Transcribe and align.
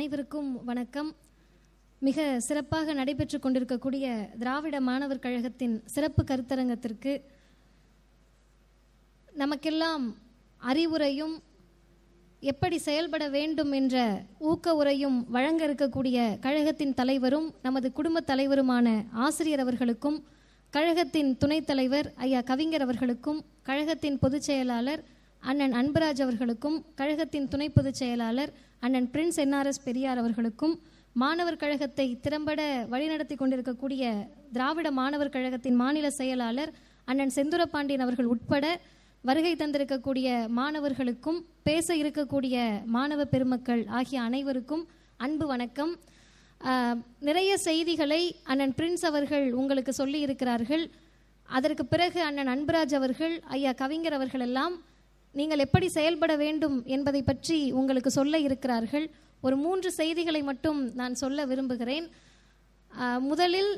அனைவருக்கும் 0.00 0.64
வணக்கம். 0.64 1.08
மிக 2.02 2.40
சிறப்பாக 2.40 2.92
நடைபெற்று 2.94 3.38
கொண்டிருக்கக்கூடிய 3.38 4.04
திராவிட 4.38 4.80
மாணவர் 4.80 5.18
கழகத்தின் 5.18 5.82
சிறப்பு 5.84 6.22
கருத்தரங்கத்திற்கு 6.22 7.12
நமக்கெல்லாம் 9.32 10.04
அறிவுரையும் 10.60 11.34
எப்படி 12.42 12.78
செயல்பட 12.78 13.28
வேண்டும் 13.28 13.72
என்ற 13.72 14.24
ஊக்க 14.38 14.74
உரையும் 14.74 15.18
வழங்க 15.28 15.66
இருக்கக்கூடிய 15.66 16.38
கழகத்தின் 16.40 16.94
தலைவரும் 16.94 17.54
நமது 17.62 17.92
குடும்பத் 17.92 18.26
தலைவருமான 18.26 18.86
ஆசிரியர் 19.12 19.60
அவர்களுக்கும் 19.60 20.18
கழகத்தின் 20.70 21.36
துணைத் 21.36 21.64
தலைவர் 21.64 22.14
ஐயா 22.16 22.40
கவிஞர் 22.40 22.82
அவர்களுக்கும் 22.82 23.44
கழகத்தின் 23.62 24.18
பொதுச் 24.18 24.42
செயலாளர் 24.42 25.04
அண்ணன் 25.42 25.72
அன்பராஜ் 25.72 26.22
அவர்களுக்கும் 26.22 26.84
கழகத்தின் 26.94 27.48
துணை 27.48 27.68
பொதுச் 27.68 27.94
செயலாளர் 27.94 28.50
அண்ணன் 28.82 29.08
பிரின்ஸ் 29.14 29.38
என்ஆர்எஸ் 29.38 29.84
பெரியார் 29.84 30.18
அவர்களுக்கும் 30.18 30.74
மாணவர் 31.16 31.56
கழகத்தை 31.56 32.06
திறம்பட 32.20 32.60
வழிநடத்தி 32.90 33.36
கொண்டிருக்கக்கூடிய 33.36 34.04
திராவிட 34.52 34.90
மாணவர் 34.90 35.28
கழகத்தின் 35.28 35.76
மாநில 35.76 36.10
செயலாளர் 36.10 36.72
அண்ணன் 37.08 37.34
செந்துரபாண்டியன் 37.36 38.00
அவர்கள் 38.00 38.26
உட்பட 38.26 38.66
வருகை 39.24 39.52
தந்திருக்கக்கூடிய 39.54 40.28
மாணவர்களுக்கும் 40.50 41.40
பேச 41.62 41.96
இருக்கக்கூடிய 41.96 42.56
மாணவ 42.88 43.24
பெருமக்கள் 43.24 43.82
ஆகிய 43.90 44.20
அனைவருக்கும் 44.22 44.84
அன்பு 45.20 45.46
வணக்கம். 45.46 45.92
நிறைய 47.20 47.50
செய்திகளை 47.58 48.20
அண்ணன் 48.44 48.74
பிரின்ஸ் 48.78 49.04
அவர்கள் 49.04 49.46
உங்களுக்கு 49.52 49.92
சொல்லி 49.92 50.20
இருக்கிறார்கள் 50.20 50.84
அதற்கு 51.48 51.84
பிறகு 51.86 52.20
அண்ணன் 52.22 52.52
அன்பராஜ் 52.54 52.94
அவர்கள் 52.94 53.34
ஐயா 53.48 53.72
கவிஞர் 53.72 54.12
அவர்கள் 54.12 54.40
எல்லாம் 54.40 54.74
நீங்கள் 55.38 55.62
எப்படி 55.64 55.86
செயல்பட 55.96 56.32
வேண்டும் 56.44 56.76
என்பதை 56.96 57.22
பற்றி 57.30 57.58
உங்களுக்கு 57.80 58.10
சொல்ல 58.18 58.38
இருக்கிறார்கள். 58.46 59.06
ஒரு 59.46 59.56
மூன்று 59.64 59.90
செய்திகளை 59.98 60.42
மட்டும் 60.50 60.80
நான் 61.00 61.14
சொல்ல 61.22 61.44
விரும்புகிறேன். 61.50 62.06
முதலில் 63.30 63.72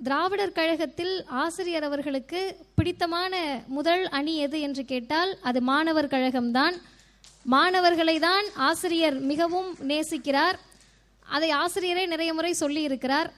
திராவிடர் 0.00 0.56
கழகத்தில் 0.58 1.14
ஆசிரியர் 1.44 1.86
அவர்களுக்கு 1.88 2.40
பிடித்தமான 2.78 3.34
முதல் 3.76 4.04
அணி 4.18 4.34
எது 4.46 4.58
என்று 4.66 4.82
கேட்டால் 4.92 5.32
அது 5.50 5.60
மாணவர் 5.70 6.12
கழகம்தான். 6.14 6.76
மாணவர்களை 7.54 8.16
தான் 8.28 8.46
ஆசிரியர் 8.68 9.18
மிகவும் 9.32 9.70
நேசிக்கிறார். 9.90 10.56
அதை 11.36 11.50
ஆசிரியரே 11.62 12.04
நிறைய 12.12 12.30
முறை 12.38 12.52
சொல்லி 12.62 12.82
இருக்கிறார். 12.88 13.28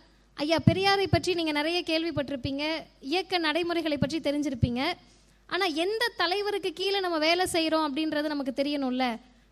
ஐயா 0.43 0.59
பெரியாரை 0.69 1.07
பற்றி 1.15 1.31
நீங்கள் 1.39 1.59
நிறைய 1.61 1.79
கேள்விப்பட்டிருப்பீங்க. 1.91 2.65
இயக்க 3.13 3.39
நடைமுறைகளை 3.47 3.99
பற்றி 4.05 4.21
தெரிஞ்சிருப்பீங்க. 4.29 4.83
ஆனால் 5.55 5.75
எந்த 5.85 6.05
தலைவருக்கு 6.21 6.71
கீழே 6.73 6.99
நம்ம 7.05 7.17
வேலை 7.25 7.45
செய்கிறோம் 7.55 7.87
அப்படின்றது 7.87 8.33
நமக்கு 8.33 8.53
தெரியணும்ல? 8.61 9.07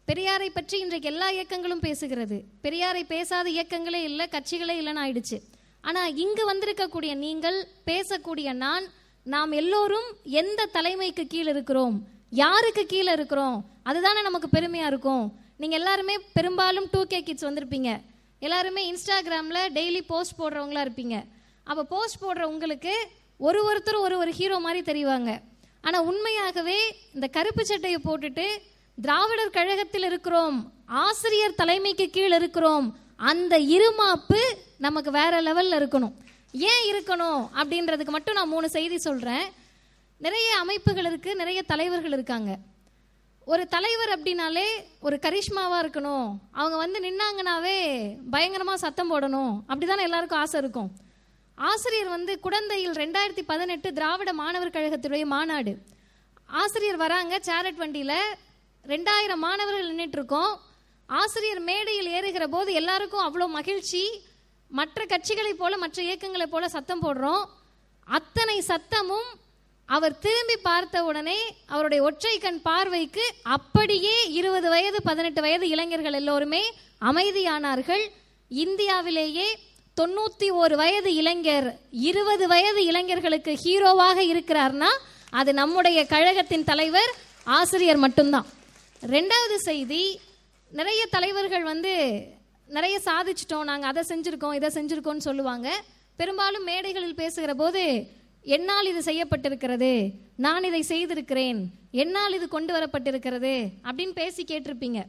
பெரியாரை 0.08 0.48
பற்றி 0.54 0.76
இன்றைக்கு 0.84 1.08
எல்லா 1.12 1.26
இயக்கங்களும் 1.36 1.82
பேசுகிறது. 1.86 2.36
பெரியாரை 2.64 3.02
பேசாத 3.14 3.46
இயக்கங்களே 3.56 4.00
இல்லை 4.10 4.26
கட்சிகளே 4.34 4.74
இல்லைன்னு 4.80 5.02
ஆயிடுச்சு. 5.04 5.38
ஆனால் 5.88 6.14
இங்கு 6.22 6.44
வந்திருக்கக்கூடிய 6.52 7.12
நீங்கள் 7.24 7.58
பேசக்கூடிய 7.90 8.52
நான் 8.62 8.86
நாம் 9.26 9.52
எல்லோரும் 9.60 10.08
எந்த 10.42 10.66
தலைமைக்கு 10.76 11.26
கீழே 11.26 11.50
இருக்கிறோம்? 11.54 11.96
யாருக்கு 12.42 12.84
கீழே 12.86 13.12
இருக்கிறோம்? 13.18 13.58
அதுதானே 13.90 14.22
நமக்கு 14.28 14.48
பெருமையா 14.56 14.86
இருக்கும். 14.92 15.24
நீங்க 15.62 15.76
எல்லாருமே 15.80 16.16
பெரும்பாலும் 16.38 16.88
டூ 16.92 17.02
கே 17.12 17.20
கிட்ஸ் 17.22 17.48
வந்திருப்பீங்க. 17.48 17.90
எல்லாருமே 18.46 18.82
இன்ஸ்டாகிராம்ல 18.92 19.60
டெய்லி 19.78 20.02
போஸ்ட் 20.12 20.38
போடுறவங்களா 20.40 20.84
இருப்பீங்க. 20.86 21.16
அப்ப 21.70 21.86
போஸ்ட் 21.94 22.22
போடுற 22.24 22.42
உங்களுக்கு 22.54 22.94
ஒரு 23.48 23.60
ஒருத்தர் 23.68 24.04
ஒரு 24.06 24.16
ஒரு 24.22 24.32
ஹீரோ 24.40 24.58
மாதிரி 24.66 24.82
தெரிவாங்க. 24.90 25.30
ஆனா 25.82 26.00
உண்மையாகவே 26.00 26.96
இந்த 27.14 27.26
கருப்பு 27.26 27.64
சட்டையை 27.64 28.00
போட்டுட்டு 28.04 28.46
திராவிடர் 29.02 29.50
கழகத்தில் 29.50 30.02
இருக்கிறோம் 30.02 30.72
ஆசிரியர் 30.86 31.54
தலைமைக்கு 31.54 32.10
கீழ் 32.10 32.32
இருக்கிறோம் 32.32 32.98
அந்த 33.16 33.58
இருமாப்பு 33.58 34.40
நமக்கு 34.78 35.10
வேற 35.10 35.42
லெவல்ல 35.42 35.82
இருக்கணும். 35.82 36.12
ஏன் 36.52 36.94
இருக்கணும் 36.94 37.48
அப்படின்றதுக்கு 37.54 38.08
மட்டும் 38.08 38.34
நான் 38.34 38.48
மூணு 38.48 38.68
செய்தி 38.68 38.98
சொல்றேன். 38.98 39.52
நிறைய 40.16 40.56
அமைப்புகள் 40.56 41.04
இருக்கு 41.04 41.36
நிறைய 41.36 41.62
தலைவர்கள் 41.62 42.12
இருக்காங்க. 42.12 42.56
ஒரு 43.44 43.66
தலைவர் 43.66 44.20
அப்படின்னாலே 44.20 44.64
ஒரு 45.00 45.18
கரிஷ்மாவா 45.22 45.78
இருக்கணும். 45.82 46.34
அவங்க 46.52 46.76
வந்து 46.76 47.00
நின்னாங்கனாவே 47.00 47.78
பயங்கரமா 48.32 48.74
சத்தம் 48.74 49.12
போடணும். 49.12 49.60
அப்படிதானே 49.68 50.00
எல்லாருக்கும் 50.00 50.38
ஆசை 50.38 50.60
இருக்கும். 50.60 50.90
ஆசிரியர் 51.68 52.10
வந்து 52.16 52.32
குடந்தையில் 52.44 52.94
ரெண்டாயிரத்தி 53.00 53.42
பதினெட்டு 53.50 53.88
திராவிட 53.96 54.30
மாணவர் 54.40 54.74
கழகத்துடைய 54.76 55.24
மாநாடு. 55.32 55.72
ஆசிரியர் 56.60 56.98
வராங்க 57.02 57.34
சேரட் 57.48 57.80
வண்டியில. 57.82 58.12
ரெண்டாயிரம் 58.92 59.42
மாணவர்கள் 59.46 59.90
நின்றுட்டு 59.90 60.18
இருக்கோம் 60.18 60.52
ஆசிரியர் 61.08 61.62
மேடையில் 61.68 62.10
ஏறுகிற 62.16 62.44
போது 62.54 62.70
எல்லாருக்கும் 62.80 63.24
அவ்வளோ 63.26 63.46
மகிழ்ச்சி. 63.58 64.02
மற்ற 64.70 65.04
கட்சிகளைப் 65.12 65.60
போல 65.62 65.76
மற்ற 65.76 65.98
இயக்கங்களைப் 66.02 66.54
போல 66.54 66.64
சத்தம் 66.76 67.02
போடுறோம். 67.04 67.44
அத்தனை 68.18 68.56
சத்தமும் 68.70 69.30
அவர் 69.88 70.20
திரும்பி 70.24 70.56
பார்த்த 70.68 71.04
உடனே 71.04 71.38
அவருடைய 71.66 72.00
ஒற்றை 72.08 72.34
கண் 72.38 72.62
பார்வைக்கு 72.68 73.24
அப்படியே 73.56 74.16
இருபது 74.40 74.68
வயது 74.68 74.98
பதினெட்டு 75.08 75.40
வயது 75.46 75.66
இளைஞர்கள் 75.68 76.18
எல்லோருமே 76.20 76.62
அமைதியானார்கள். 77.10 78.04
இந்தியாவிலேயே 78.50 79.48
தொண்ணூத்தி 80.00 80.48
ஒரு 80.62 80.74
வயது 80.80 81.10
இளைஞர் 81.20 81.68
இருபது 82.10 82.44
வயது 82.52 82.80
இளைஞர்களுக்கு 82.90 83.52
ஹீரோவாக 83.64 84.18
இருக்கிறார்னா 84.32 84.90
அது 85.40 85.50
நம்முடைய 85.60 85.98
கழகத்தின் 86.12 86.68
தலைவர் 86.70 87.10
ஆசிரியர் 87.58 88.00
மட்டும்தான். 88.04 88.46
ரெண்டாவது 89.14 89.56
செய்தி 89.66 90.02
நிறைய 90.70 91.02
தலைவர்கள் 91.16 91.64
வந்து 91.72 91.92
நிறைய 92.68 92.96
சாதிச்சிட்டோம் 93.08 93.68
நாங்கள் 93.70 93.90
அதை 93.92 94.02
செஞ்சுருக்கோம் 94.10 94.56
இதை 94.58 94.68
செஞ்சுருக்கோம்னு 94.76 95.26
சொல்லுவாங்க. 95.28 95.68
பெரும்பாலும் 96.18 96.66
மேடைகளில் 96.70 97.20
பேசுகிற 97.22 97.52
போது 97.60 97.82
என்னால் 98.56 98.90
இது 98.92 99.00
செய்யப்பட்டிருக்கிறது 99.10 99.92
நான் 100.46 100.68
இதை 100.70 100.82
செய்திருக்கிறேன் 100.92 101.60
என்னால் 102.02 102.36
இது 102.38 102.48
கொண்டு 102.56 102.72
வரப்பட்டிருக்கிறது 102.76 103.54
அப்படின்னு 103.86 104.14
பேசி 104.22 104.44
கேட்டிருப்பீங்க. 104.52 105.00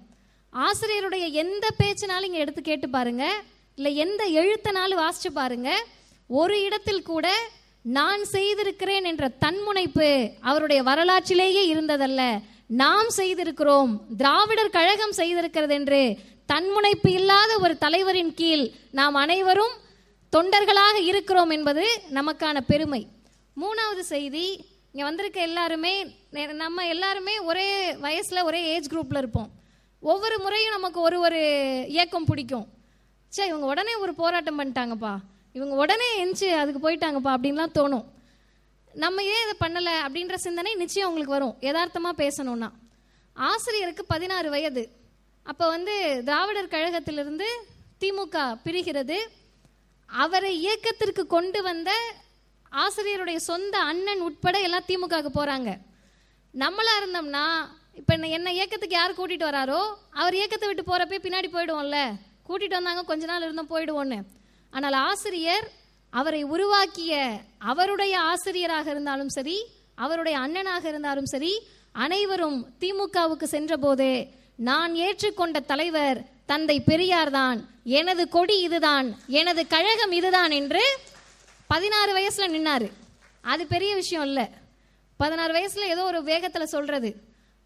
ஆசிரியருடைய 0.53 1.25
எந்த 1.44 1.66
பேச்சினாலும் 1.81 2.29
இங்கே 2.29 2.44
எடுத்து 2.46 2.62
கேட்டு 2.69 2.90
பாருங்கள் 2.97 3.38
இல்லை 3.81 3.96
எந்த 3.96 4.30
எழுத்தனாலும் 4.30 5.00
வாசிச்சு 5.00 5.30
பாருங்க. 5.34 5.86
ஒரு 6.28 6.62
இடத்தில் 6.62 7.02
கூட 7.02 7.50
நான் 7.84 8.25
செய்திருக்கிறேன் 8.25 9.03
என்ற 9.03 9.28
தன்முனைப்பு 9.28 10.31
அவருடைய 10.40 10.84
வரலாற்றிலேயே 10.84 11.74
இருந்ததல்ல. 11.74 12.41
நாம் 12.68 13.08
செய்திருக்கிறோம் 13.18 14.00
திராவிடர் 14.18 14.70
கழகம் 14.70 15.12
செய்திருக்கிறது 15.12 15.70
என்று 15.70 16.18
தன்முனைப்பு 16.46 17.12
இல்லாத 17.12 17.59
ஒரு 17.59 17.78
தலைவரின் 17.78 18.34
கீழ் 18.34 18.72
நாம் 18.91 19.14
அனைவரும் 19.14 19.72
தொண்டர்களாக 20.38 20.96
இருக்கிறோம் 20.96 21.50
என்பது 21.50 22.02
நமக்கான 22.14 22.59
பெருமை. 22.68 23.08
மூணாவது 23.62 24.00
செய்தி 24.00 24.50
இங்கே 24.91 25.03
வந்திருக்க 25.03 25.41
எல்லாருமே 25.41 26.06
நெ- 26.31 26.53
நம்ம 26.53 26.88
எல்லாருமே 26.88 27.40
ஒரே 27.40 27.96
வயசில் 27.96 28.44
ஒரே 28.44 28.66
ஏஜ் 28.66 28.88
குரூப்பில் 28.88 29.18
இருப்போம். 29.18 29.50
ஒவ்வொரு 30.02 30.40
முறையும் 30.40 30.72
நமக்கு 30.72 31.00
ஒரு 31.00 31.20
ஒரு 31.20 31.40
இயக்கம் 31.88 32.25
பிடிக்கும். 32.25 32.80
சே 33.36 33.42
இவங்க 33.50 33.66
உடனே 33.74 33.94
ஒரு 34.03 34.14
போராட்டம் 34.22 34.58
பண்ணிட்டாங்கப்பா. 34.59 35.14
இவங்க 35.58 35.74
உடனே 35.84 36.08
எந்திச்சு 36.22 36.47
அதுக்கு 36.62 36.81
போயிட்டாங்கப்பா 36.86 37.31
அப்படின்லாம் 37.36 37.75
தோணும். 37.78 38.06
நம்ம 39.03 39.24
ஏன் 39.34 39.44
இதை 39.44 39.53
பண்ணலை 39.64 39.94
அப்படின்ற 40.06 40.38
சிந்தனை 40.46 40.72
நிச்சயம் 40.81 41.09
உங்களுக்கு 41.09 41.36
வரும் 41.36 41.56
யதார்த்தமாக 41.68 42.16
பேசணும்னா. 42.24 42.70
ஆசிரியருக்கு 43.36 44.03
பதினாறு 44.14 44.50
வயது. 44.56 44.84
அப்போ 45.46 45.66
வந்து 45.75 45.94
திராவிடர் 46.28 46.74
கழகத்திலிருந்து 46.74 47.47
திமுக 48.02 48.38
பிரிகிறது. 48.66 49.20
அவரை 50.09 50.52
இயக்கத்திற்கு 50.64 51.24
கொண்டு 51.36 51.59
வந்த 51.70 51.91
ஆசிரியருடைய 52.72 53.40
சொந்த 53.50 53.75
அண்ணன் 53.91 54.25
உட்பட 54.28 54.58
எல்லாம் 54.68 54.88
திமுகவுக்கு 54.90 55.31
போகிறாங்க 55.38 55.70
நம்மளா 56.53 56.94
இருந்தோம்னா 57.00 57.46
இப்போ 58.00 58.12
என்ன 58.18 58.30
என்ன 58.38 58.52
இயக்கத்துக்கு 58.58 58.97
யார் 58.97 59.18
கூட்டிகிட்டு 59.20 59.50
வராரோ 59.50 59.80
அவர் 60.20 60.38
இயக்கத்தை 60.40 60.68
விட்டு 60.68 60.84
போகிறப்ப 60.90 61.22
பின்னாடி 61.25 61.50
போயிடுவோம்ல. 61.56 62.00
கூட்டிட்டு 62.47 62.78
வந்தாங்க 62.79 63.03
கொஞ்ச 63.03 63.26
நாள் 63.26 63.41
இருந்தோம் 63.41 63.70
போயிடுவோன்னு. 63.70 64.20
ஆனால் 64.70 64.93
ஆசிரியர் 64.93 65.72
அவரை 66.09 66.43
உருவாக்கிய 66.43 67.40
அவருடைய 67.59 68.20
ஆசிரியராக 68.20 68.90
இருந்தாலும் 68.90 69.29
சரி 69.29 69.58
அவருடைய 69.96 70.40
அண்ணனாக 70.40 70.84
இருந்தாலும் 70.85 71.26
சரி 71.26 71.53
அனைவரும் 71.91 72.73
திமுகவுக்கு 72.79 73.43
சென்றபோது 73.43 74.28
நான் 74.55 74.93
ஏற்றுக்கொண்ட 74.96 75.59
தலைவர் 75.66 76.20
தந்தை 76.46 76.82
பெரியார் 76.82 77.32
தான் 77.32 77.59
எனது 77.84 78.29
கொடி 78.29 78.59
இதுதான் 78.59 79.08
எனது 79.28 79.67
கழகம் 79.67 80.11
இதுதான் 80.11 80.52
என்று 80.52 80.84
பதினாறு 81.67 82.11
வயசுல 82.17 82.47
நின்னாரு. 82.55 82.91
அது 83.41 83.67
பெரிய 83.67 83.96
விஷயம் 83.96 84.26
இல்ல. 84.26 84.49
பதினாறு 85.17 85.53
வயசுல 85.53 85.79
ஏதோ 85.79 86.03
ஒரு 86.03 86.20
வேகத்துல 86.22 86.64
சொல்றது. 86.64 87.09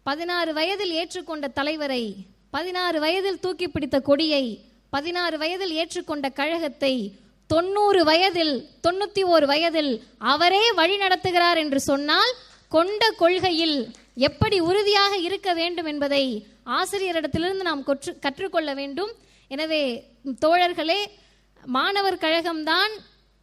பதினாறு 0.02 0.52
வயதில் 0.52 0.90
ஏற்றுக்கொண்ட 0.90 1.48
தலைவரை 1.48 2.16
பதினாறு 2.56 3.00
வயதில் 3.00 3.40
தூக்கி 3.40 3.68
பிடித்த 3.68 4.00
கொடியை 4.00 4.44
பதினாறு 4.90 5.38
வயதில் 5.38 5.74
ஏற்றுக்கொண்ட 5.76 6.32
கழகத்தை 6.32 7.12
தொண்ணூறு 7.46 8.04
வயதில் 8.04 8.54
தொண்ணூத்தி 8.88 9.22
ஓரு 9.22 9.44
வயதில் 9.44 10.02
அவரே 10.18 10.72
வழி 10.72 10.96
நடத்துகிறார் 10.98 11.56
என்று 11.56 11.80
சொன்னால் 11.80 12.32
கொண்ட 12.68 13.10
கொள்கையில் 13.10 13.76
எப்படி 14.14 14.60
உறுதியாக 14.60 15.16
இருக்க 15.16 15.52
வேண்டும் 15.52 15.84
என்பதை 15.84 16.46
ஆசிரியரிடத்திலிருந்து 16.66 17.62
நாம் 17.68 17.82
கொற்று- 17.86 18.18
கற்றுக்கொள்ள 18.18 18.74
வேண்டும். 18.74 19.12
எனவே 19.48 19.82
தோழர்களே 20.46 21.00
மாணவர் 21.64 22.16
கழகம்தான் 22.16 22.92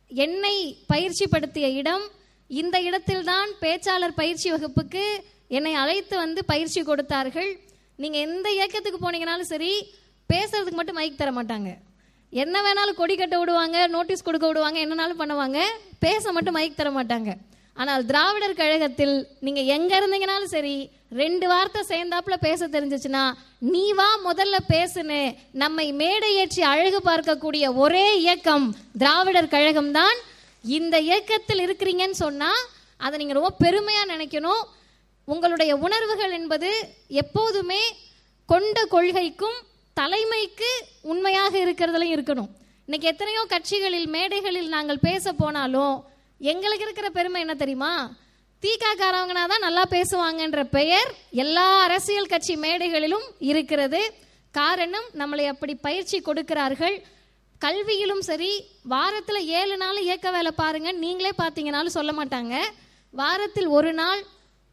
என்னை 0.07 0.77
பயிற்சிப்படுத்திய 0.93 1.69
இடம். 1.73 2.05
இந்த 2.47 2.81
இடத்தில்தான் 2.81 3.49
பேச்சாளர் 3.61 4.15
பயிற்சி 4.15 4.49
வகுப்புக்கு 4.51 5.05
என்னை 5.47 5.73
அழைத்து 5.73 6.17
வந்து 6.17 6.45
பயிற்சி 6.45 6.81
கொடுத்தார்கள். 6.83 7.71
நீங்க 8.03 8.17
எந்த 8.27 8.47
இயக்கத்துக்கு 8.59 8.99
போனீங்கனாலும் 9.05 9.51
சரி 9.53 9.71
பேசுறதுக்கு 10.31 10.79
மட்டும் 10.79 10.99
மைக் 10.99 11.21
தர 11.21 11.31
மாட்டாங்க. 11.37 11.71
என்ன 12.33 12.55
வேணாலும் 12.65 12.99
கொடி 12.99 13.15
கட்ட 13.15 13.35
விடுவாங்க 13.39 13.77
நோட்டீஸ் 13.95 14.27
கொடுக்க 14.27 14.45
விடுவாங்க 14.49 14.77
என்னனாலும் 14.83 15.19
பண்ணுவாங்க 15.21 15.59
பேச 16.05 16.31
மட்டும் 16.35 16.55
மைக் 16.57 16.79
தர 16.79 16.89
மாட்டாங்க. 16.97 17.31
ஆனால் 17.81 18.03
திராவிடர் 18.09 18.59
கழகத்தில் 18.61 19.15
நீங்க 19.45 19.61
எங்க 19.75 19.91
இருந்தீங்கனாலும் 19.99 20.51
சரி 20.55 20.75
ரெண்டு 21.21 21.45
வார்த்தை 21.51 21.81
சேர்ந்தாப்புல 21.91 22.35
பேச 22.45 22.67
தெரிஞ்சிச்சுன்னா 22.75 23.23
நீ 23.71 23.83
வா 23.99 24.07
முதல்ல 24.27 24.57
பேசுன்னு 24.73 25.19
நம்மை 25.63 25.87
மேடை 26.01 26.29
ஏற்றி 26.41 26.63
அழகு 26.73 26.99
பார்க்கக்கூடிய 27.09 27.65
ஒரே 27.83 28.05
இயக்கம் 28.25 28.67
திராவிடர் 29.03 29.53
கழகம் 29.55 29.91
தான் 29.99 30.15
இந்த 30.77 30.95
இயக்கத்தில் 31.09 31.63
இருக்கிறீங்கன்னு 31.65 32.19
சொன்னா 32.25 32.51
அதை 33.05 33.15
நீங்க 33.21 33.35
ரொம்ப 33.39 33.53
பெருமையா 33.63 34.03
நினைக்கணும். 34.13 34.63
உங்களுடைய 35.31 35.71
உணர்வுகள் 35.85 36.33
என்பது 36.39 36.69
எப்போதுமே 37.23 37.83
கொண்ட 38.51 38.77
கொள்கைக்கும் 38.93 39.59
தலைமைக்கு 39.99 40.71
உண்மையாக 41.11 41.53
இருக்கிறதுலையும் 41.65 42.15
இருக்கணும். 42.15 42.49
இன்னைக்கு 42.87 43.07
எத்தனையோ 43.11 43.41
கட்சிகளில் 43.53 44.09
மேடைகளில் 44.15 44.73
நாங்கள் 44.75 45.05
பேச 45.07 45.33
போனாலும் 45.41 45.95
எங்களுக்கு 46.51 46.85
இருக்கிற 46.85 47.09
பெருமை 47.17 47.41
என்ன 47.41 47.55
தெரியுமா? 47.61 47.93
தீக்காக்காரவங்கனா 48.63 49.43
தான் 49.51 49.65
நல்லா 49.67 49.83
பேசுவாங்கன்ற 49.95 50.61
பெயர் 50.77 51.09
எல்லா 51.43 51.65
அரசியல் 51.85 52.31
கட்சி 52.33 52.53
மேடைகளிலும் 52.65 53.25
இருக்கிறது. 53.51 54.01
காரணம் 54.51 55.07
நம்மளை 55.21 55.45
அப்படி 55.53 55.73
பயிற்சி 55.87 56.17
கொடுக்கிறார்கள். 56.19 56.95
கல்வியிலும் 57.61 58.23
சரி 58.29 58.51
வாரத்தில் 58.93 59.47
ஏழு 59.59 59.75
நாள் 59.83 59.99
இயக்க 60.05 60.27
வேலை 60.35 60.51
பாருங்க 60.61 60.91
நீங்களே 61.03 61.31
பார்த்தீங்கனாலும் 61.41 61.97
சொல்ல 61.97 62.11
மாட்டாங்க. 62.19 62.55
வாரத்தில் 63.13 63.69
ஒரு 63.77 63.91
நாள் 64.01 64.21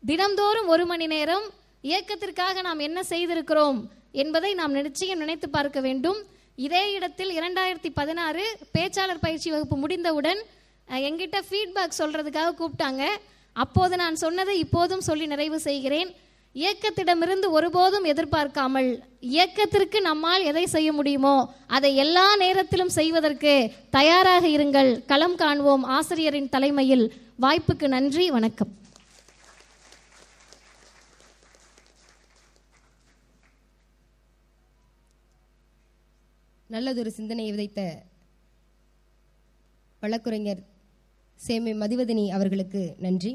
தினம்தோறும் 0.09 0.69
ஒரு 0.75 0.85
மணி 0.87 1.07
நேரம் 1.07 1.47
இயக்கத்திற்காக 1.83 2.63
நாம் 2.67 2.79
என்ன 2.79 3.01
செய்திருக்கிறோம் 3.09 3.79
என்பதை 4.23 4.55
நாம் 4.61 4.73
நிச்சயம் 4.77 5.21
நினைத்து 5.23 5.49
பார்க்க 5.49 5.81
வேண்டும். 5.81 6.21
இதே 6.67 6.93
இடத்தில் 6.93 7.33
இரண்டாயிரத்தி 7.39 7.91
பதினாறு 7.99 8.45
பேச்சாளர் 8.77 9.21
பயிற்சி 9.21 9.51
வகுப்பு 9.51 9.77
முடிந்தவுடன் 9.77 10.41
எங்கிட்ட 10.89 11.39
ஃபீட்பேக் 11.49 11.99
சொல்றதுக்காக 11.99 12.57
கூப்பிட்டாங்க. 12.61 13.05
அப்போது 13.53 13.95
நான் 13.97 14.17
சொன்னதை 14.25 14.57
இப்போதும் 14.65 15.07
சொல்லி 15.09 15.27
நிறைவு 15.27 15.61
செய்கிறேன். 15.69 16.11
இயக்கத்திடமிருந்து 16.55 17.49
ஒருபோதும் 17.59 18.09
எதிர்பார்க்காமல் 18.13 18.91
இயக்கத்திற்கு 19.21 20.01
நம்மால் 20.01 20.49
எதை 20.51 20.67
செய்ய 20.67 20.91
முடியுமோ 20.93 21.37
அதை 21.67 21.93
எல்லா 22.07 22.27
நேரத்திலும் 22.37 22.97
செய்வதற்கு 22.99 23.55
தயாராக 23.91 24.45
இருங்கள். 24.49 24.93
களம் 25.13 25.39
காண்போம் 25.45 25.85
ஆசிரியரின் 25.99 26.53
தலைமையில். 26.57 27.07
வாய்ப்புக்கு 27.47 27.89
நன்றி 27.97 28.31
வணக்கம். 28.31 28.75
நல்லதொரு 36.73 37.11
சிந்தனையை 37.11 37.53
விதைத்த 37.53 37.81
வழக்குரைஞர் 40.03 40.61
சேமி 41.41 41.73
மதிவதனி 41.81 42.25
அவர்களுக்கு 42.37 42.95
நன்றி. 42.99 43.33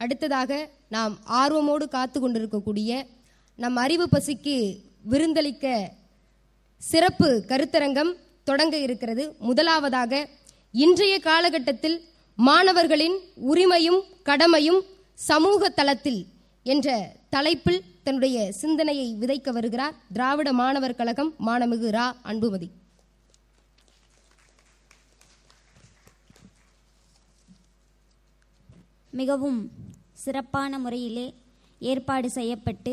அடுத்ததாக 0.00 0.68
நாம் 0.88 1.14
ஆர்வமோடு 1.40 1.86
காத்து 1.94 2.20
கொண்டிருக்கக்கூடிய 2.20 2.90
நம் 3.56 3.76
அறிவு 3.76 4.08
பசிக்கு 4.12 4.56
விருந்தளிக்க 5.10 5.66
சிறப்பு 6.82 7.28
கருத்தரங்கம் 7.48 8.12
தொடங்க 8.44 8.76
இருக்கிறது. 8.76 9.24
முதலாவதாக 9.38 10.28
இன்றைய 10.72 11.14
காலகட்டத்தில் 11.20 11.98
மாணவர்களின் 12.38 13.16
உரிமையும் 13.52 14.00
கடமையும் 14.22 14.80
சமூக 15.14 15.68
தளத்தில் 15.68 16.20
என்ற 16.72 16.88
தலைப்பில் 17.34 17.84
தன்னுடைய 18.04 18.36
சிந்தனையை 18.60 19.06
விதைக்க 19.20 19.50
வருகிறார் 19.56 19.94
திராவிட 20.16 20.48
மாணவர் 20.60 20.98
கழகம் 21.00 21.30
மாணமிகு 21.46 21.88
ரா 21.96 22.06
அன்புமதி. 22.30 22.68
மிகவும் 29.12 29.60
சிறப்பான 30.24 30.78
முறையிலே 30.78 31.26
ஏற்பாடு 31.80 32.28
செய்யப்பட்டு 32.30 32.92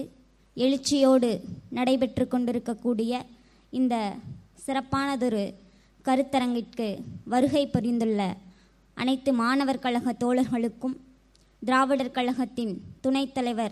எழுச்சியோடு 0.58 1.32
நடைபெற்று 1.78 2.26
கொண்டிருக்கக்கூடிய 2.28 3.14
இந்த 3.74 3.96
சிறப்பானதொரு 4.66 5.44
கருத்தரங்கிற்கு 6.06 6.88
வருகை 7.34 7.64
புரிந்துள்ள 7.68 8.22
அனைத்து 8.98 9.32
மாணவர் 9.42 9.84
கழக 9.86 10.14
தோழர்களுக்கும் 10.24 10.96
திராவிடர் 11.64 12.12
கழகத்தின் 12.12 12.82
துணைத் 13.02 13.34
தலைவர் 13.34 13.72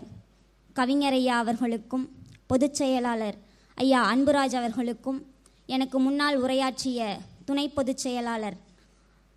கவிஞரையா 0.76 1.36
அவர்களுக்கும் 1.42 2.10
பொதுச் 2.46 2.74
செயலாளர் 2.74 3.36
ஐயா 3.74 4.14
அன்புராஜ் 4.14 4.56
அவர்களுக்கும் 4.56 5.26
எனக்கு 5.66 5.98
முன்னால் 5.98 6.36
உரையாற்றிய 6.36 7.18
துணை 7.44 7.68
பொதுச் 7.68 7.96
செயலாளர் 7.96 8.56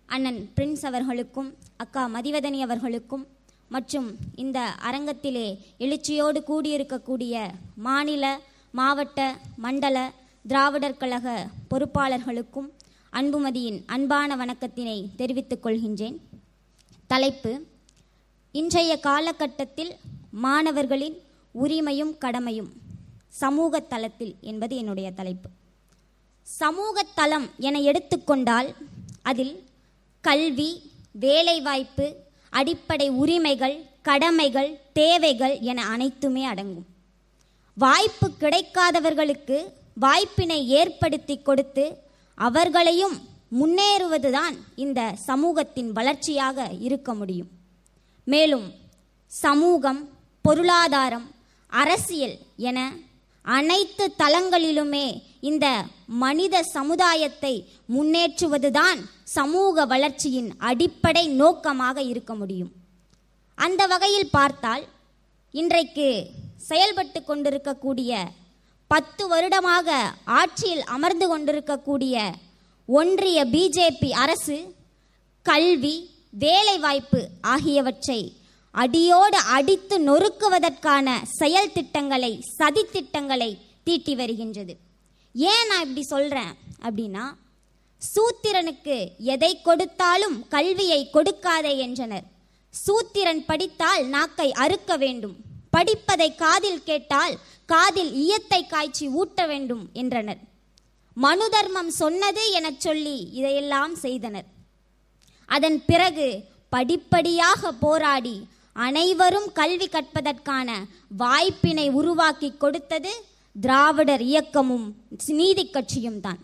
அண்ணன் 0.06 0.50
பிரின்ஸ் 0.56 0.86
அவர்களுக்கும் 0.86 1.54
அக்கா 1.76 2.08
மதிவதனி 2.08 2.60
அவர்களுக்கும் 2.60 3.26
மற்றும் 3.68 4.08
இந்த 4.34 4.74
அரங்கத்திலே 4.90 5.46
எழுச்சியோடு 5.78 6.40
கூடியிருக்கக்கூடிய 6.46 7.36
மாநில 7.76 8.24
மாவட்ட 8.70 9.20
மண்டல 9.56 10.12
திராவிடர் 10.44 10.96
கழக 10.96 11.28
பொறுப்பாளர்களுக்கும் 11.70 12.68
அன்புமதியின் 13.12 13.82
அன்பான 13.86 14.36
வணக்கத்தினை 14.36 15.08
தெரிவித்துக் 15.16 15.66
கொள்கின்றேன். 15.66 16.16
தலைப்பு 17.06 17.52
இன்றைய 18.58 18.92
காலகட்டத்தில் 19.06 19.90
மாணவர்களின் 20.44 21.16
உரிமையும் 21.62 22.12
கடமையும் 22.18 22.68
சமூக 23.40 23.80
தளத்தில் 23.92 24.34
என்பது 24.50 24.74
என்னுடைய 24.76 25.08
தலைப்பு. 25.18 25.48
சமூக 26.46 27.04
தளம் 27.18 27.46
என 27.68 27.80
எடுத்துக்கொண்டால் 27.80 28.68
அதில் 29.22 29.54
கல்வி 30.20 30.70
வேலைவாய்ப்பு 31.24 32.06
அடிப்படை 32.50 33.08
உரிமைகள் 33.22 33.76
கடமைகள் 34.02 34.70
தேவைகள் 34.92 35.56
என 35.70 35.84
அனைத்துமே 35.94 36.44
அடங்கும். 36.44 36.86
வாய்ப்பு 37.76 38.28
கிடைக்காதவர்களுக்கு 38.40 39.58
வாய்ப்பினை 40.06 40.60
ஏற்படுத்தி 40.80 41.38
கொடுத்து 41.42 41.86
அவர்களையும் 42.34 43.18
முன்னேறுவதுதான் 43.60 44.56
இந்த 44.76 45.00
சமூகத்தின் 45.28 45.92
வளர்ச்சியாக 45.92 46.70
இருக்க 46.88 47.10
முடியும். 47.14 47.50
மேலும் 48.26 48.74
சமூகம் 49.28 50.08
பொருளாதாரம் 50.42 51.34
அரசியல் 51.68 52.38
என 52.56 52.92
அனைத்து 53.42 54.12
தளங்களிலுமே 54.18 55.22
இந்த 55.40 55.84
மனித 56.06 56.62
சமுதாயத்தை 56.62 57.68
முன்னேற்றுவதுதான் 57.88 59.00
சமூக 59.24 59.86
வளர்ச்சியின் 59.86 60.58
அடிப்படை 60.58 61.26
நோக்கமாக 61.26 62.02
இருக்க 62.02 62.34
முடியும். 62.34 62.72
அந்த 63.54 63.86
வகையில் 63.86 64.30
பார்த்தால் 64.30 64.84
இன்றைக்கு 65.50 66.26
செயல்பட்டு 66.56 67.24
கொண்டிருக்கக்கூடிய 67.24 68.26
பத்து 68.88 69.28
வருடமாக 69.28 70.12
ஆட்சியில் 70.24 70.84
அமர்ந்து 70.84 71.28
கொண்டிருக்கக்கூடிய 71.28 72.32
ஒன்றிய 72.86 73.44
பிஜேபி 73.44 74.10
அரசு 74.10 74.74
கல்வி 75.42 76.15
வேலைவாய்ப்பு 76.30 77.28
ஆகியவற்றை 77.40 78.36
அடியோடு 78.70 79.36
அடித்து 79.36 79.98
நொறுக்குவதற்கான 79.98 81.22
செயல் 81.22 81.72
திட்டங்களை 81.72 82.40
சதி 82.40 82.84
திட்டங்களை 82.84 83.58
தீட்டி 83.84 84.14
வருகின்றது. 84.14 84.76
ஏன் 85.34 85.66
நான் 85.66 85.80
இப்படி 85.80 86.02
சொல்றேன்? 86.02 86.54
அப்படின்னா 86.82 87.24
சூத்திரனுக்கு 88.02 89.08
எதை 89.18 89.60
கொடுத்தாலும் 89.60 90.48
கல்வியை 90.48 91.10
கொடுக்காதே 91.12 91.76
என்றனர். 91.76 92.24
சூத்திரன் 92.70 93.44
படித்தால் 93.44 94.06
நாக்கை 94.06 94.52
அறுக்க 94.52 94.96
வேண்டும். 94.96 95.36
படிப்பதை 95.70 96.34
காதில் 96.34 96.82
கேட்டால் 96.82 97.38
காதில் 97.66 98.12
ஈயத்தை 98.14 98.66
காய்ச்சி 98.66 99.08
ஊட்ட 99.08 99.46
வேண்டும் 99.46 99.88
என்றனர். 99.92 100.38
மனு 101.14 101.48
தர்மம் 101.50 101.90
சொன்னது 101.90 102.50
எனச் 102.50 102.80
சொல்லி 102.80 103.28
இதையெல்லாம் 103.32 103.96
செய்தனர். 103.96 104.54
அதன் 105.48 105.78
பிறகு 105.90 106.28
படிப்படியாக 106.74 107.72
போராடி 107.84 108.36
அனைவரும் 108.76 109.48
கல்வி 109.58 109.88
கற்பதற்கான 109.88 110.68
வாய்ப்பினை 111.22 111.86
உருவாக்கி 112.00 112.50
கொடுத்தது 112.62 113.12
திராவிடர் 113.56 114.24
இயக்கமும் 114.30 114.86
நீதி 115.40 115.64
கட்சியும் 115.66 116.20
தான். 116.20 116.40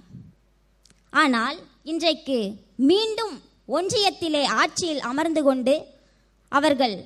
ஆனால் 1.13 1.59
இன்றைக்கு 1.93 2.39
மீண்டும் 2.91 3.35
ஒன்றியத்திலே 3.79 4.43
ஆட்சியில் 4.61 5.03
அமர்ந்து 5.11 5.43
கொண்டு 5.43 5.75
அவர்கள் 6.53 6.97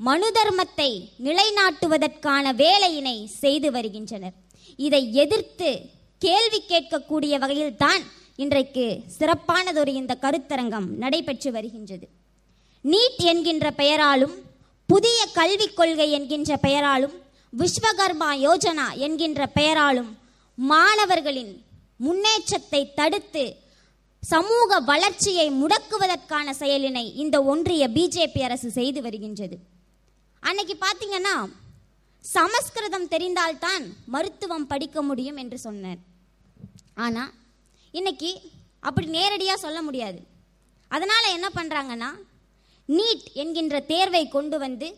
மனு 0.00 0.28
தர்மத்தை 0.38 0.90
நிலைநாட்டுவதற்கான 1.26 2.44
வேலையினை 2.62 3.16
செய்து 3.42 3.68
வருகின்றனர். 3.76 4.34
இதை 4.78 5.02
எதிர்த்து 5.22 5.70
கேள்வி 6.22 6.60
கேட்கக்கூடிய 6.72 7.34
வகையில்தான் 7.42 8.02
இன்றைக்கு 8.44 8.86
சிறப்பானதொரு 9.18 9.92
இந்த 10.00 10.12
கருத்தரங்கம் 10.24 10.88
நடைபெற்று 11.02 11.50
வருகின்றது. 11.56 12.06
நீட் 12.84 13.20
என்கின்ற 13.32 13.66
பெயராலும் 13.78 14.34
புதிய 14.88 15.18
கல்விக் 15.38 15.76
கொள்கை 15.78 16.08
என்கின்ற 16.16 16.52
பெயராலும் 16.64 17.14
விஸ்வகர்மா 17.52 18.28
யோஜனா 18.46 18.88
என்கின்ற 19.06 19.46
பெயராலும் 19.58 20.10
மாணவர்களின் 20.58 21.54
முன்னேற்றத்தை 22.06 22.82
தடுத்து 22.98 23.44
சமூக 24.22 24.80
வளர்ச்சியை 24.90 25.46
முடக்குவதற்கான 25.60 26.54
செயலினை 26.60 27.06
இந்த 27.24 27.36
ஒன்றிய 27.52 27.88
பிஜேபி 27.96 28.40
அரசு 28.48 28.68
செய்து 28.78 29.00
வருகின்றது. 29.06 29.56
அன்னைக்கு 30.42 30.76
பார்த்தீங்கன்னா 30.84 31.34
சமஸ்கிருதம் 32.24 33.10
தெரிந்தால்தான் 33.14 33.84
மருத்துவம் 34.14 34.68
படிக்க 34.74 35.02
முடியும் 35.08 35.40
என்று 35.44 35.58
சொன்னார். 35.66 36.00
ஆனால் 37.06 37.32
இன்னைக்கு 37.96 38.30
அப்படி 38.88 39.06
நேரடியாக 39.16 39.62
சொல்ல 39.64 39.78
முடியாது. 39.86 40.20
அதனால் 40.90 41.34
என்ன 41.36 41.48
பண்ணுறாங்கன்னா 41.54 42.10
நீட் 42.88 43.26
என்கின்ற 43.42 43.76
தேர்வை 43.92 44.22
கொண்டு 44.28 44.56
வந்து 44.64 44.88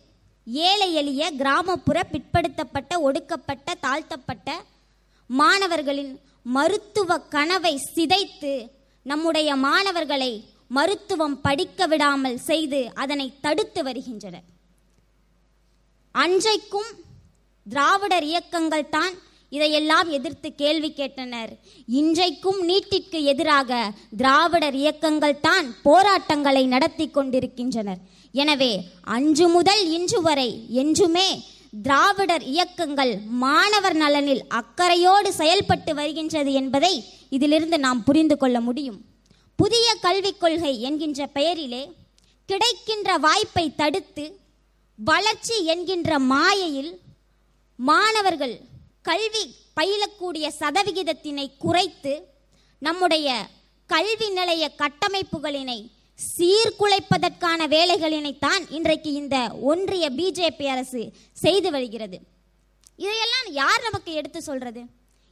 ஏழை 0.69 0.89
எளிய 1.01 1.23
கிராமப்புற 1.41 1.99
பிற்படுத்தப்பட்ட 2.13 2.93
ஒடுக்கப்பட்ட 3.07 3.75
தாழ்த்தப்பட்ட 3.87 4.49
மாணவர்களின் 5.31 6.13
மருத்துவ 6.57 7.19
கனவை 7.35 7.75
சிதைத்து 7.95 8.53
நம்முடைய 9.07 9.49
மாணவர்களை 9.67 10.33
மருத்துவம் 10.77 11.37
படிக்க 11.47 11.87
விடாமல் 11.93 12.39
செய்து 12.49 12.81
அதனை 13.03 13.27
தடுத்து 13.45 13.81
வருகின்றனர். 13.89 14.47
அன்றைக்கும் 16.15 16.91
திராவிடர் 17.67 18.27
இயக்கங்கள் 18.31 18.93
தான் 18.97 19.15
இதையெல்லாம் 19.57 20.09
எதிர்த்து 20.17 20.49
கேள்வி 20.55 20.91
கேட்டனர். 20.97 21.53
இன்றைக்கும் 22.01 22.61
நீட்டிற்கு 22.71 23.19
எதிராக 23.33 23.71
திராவிடர் 24.23 24.77
இயக்கங்கள் 24.83 25.41
தான் 25.41 25.69
போராட்டங்களை 25.83 26.65
நடத்தி 26.75 27.07
கொண்டிருக்கின்றனர். 27.11 28.01
எனவே 28.35 28.73
அன்று 29.17 29.47
முதல் 29.49 29.85
இன்று 29.99 30.21
வரை 30.27 30.51
என்றுமே 30.83 31.29
திராவிடர் 31.85 32.45
இயக்கங்கள் 32.55 33.13
மாணவர் 33.45 33.97
நலனில் 34.03 34.43
அக்கறையோடு 34.61 35.31
செயல்பட்டு 35.41 35.95
வருகின்றது 35.95 36.53
என்பதை 36.53 36.95
இதிலிருந்து 37.37 37.79
நாம் 37.79 38.05
புரிந்து 38.05 38.37
கொள்ள 38.37 38.61
முடியும். 38.61 39.01
புதிய 39.57 39.87
கல்விக் 40.07 40.41
கொள்கை 40.43 40.73
என்கின்ற 40.89 41.21
பெயரிலே 41.39 41.83
கிடைக்கின்ற 42.49 43.17
வாய்ப்பை 43.25 43.65
தடுத்து 43.81 44.25
வளர்ச்சி 44.99 45.57
என்கின்ற 45.73 46.19
மாயையில் 46.33 46.93
மாணவர்கள் 47.79 48.55
கல்வி 49.09 49.45
பயிலக்கூடிய 49.79 50.47
சதவிகிதத்தினை 50.61 51.47
குறைத்து 51.65 52.13
நம்முடைய 52.83 53.29
கல்வி 53.91 54.29
நிலைய 54.39 54.65
கட்டமைப்புகளினை 54.83 55.79
சீர்குலைப்பதற்கான 56.19 57.61
வேலைகளினைத்தான் 57.77 58.63
இன்றைக்கு 58.79 59.11
இந்த 59.13 59.37
ஒன்றிய 59.71 60.05
பிஜேபி 60.19 60.67
அரசு 60.75 61.03
செய்து 61.45 61.71
வருகிறது. 61.71 62.19
இதையெல்லாம் 63.05 63.49
யார் 63.61 63.85
நமக்கு 63.89 64.13
எடுத்து 64.13 64.41
சொல்றது? 64.43 64.83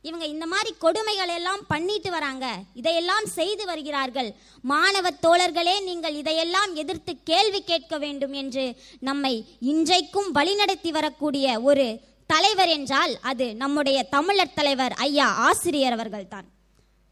இவங்க 0.04 0.24
இந்த 0.34 0.46
மாதிரி 0.46 0.70
கொடுமைகள் 0.84 1.32
எல்லாம் 1.36 1.62
பண்ணிட்டு 1.68 2.10
வராங்க. 2.10 2.46
இதையெல்லாம் 2.80 3.26
செய்து 3.38 3.64
வருகிறார்கள். 3.66 4.28
மாணவ 4.72 5.06
தோழர்களே 5.26 5.76
நீங்கள் 5.88 6.18
இதையெல்லாம் 6.22 6.74
எதிர்த்து 6.82 7.12
கேள்வி 7.30 7.60
கேட்க 7.70 7.98
வேண்டும் 8.04 8.34
என்று 8.42 8.66
நம்மை 9.08 9.34
இன்றைக்கும் 9.72 10.30
வழிநடத்தி 10.38 10.92
வரக்கூடிய 10.98 11.60
ஒரு 11.60 11.88
தலைவர் 12.26 12.68
என்றால் 12.68 13.18
அது 13.20 13.46
நம்முடைய 13.54 13.98
தமிழர் 14.02 14.54
தலைவர் 14.54 14.92
ஐயா 14.92 15.26
ஆசிரியர் 15.48 15.92
அவர்கள்தான். 15.92 16.46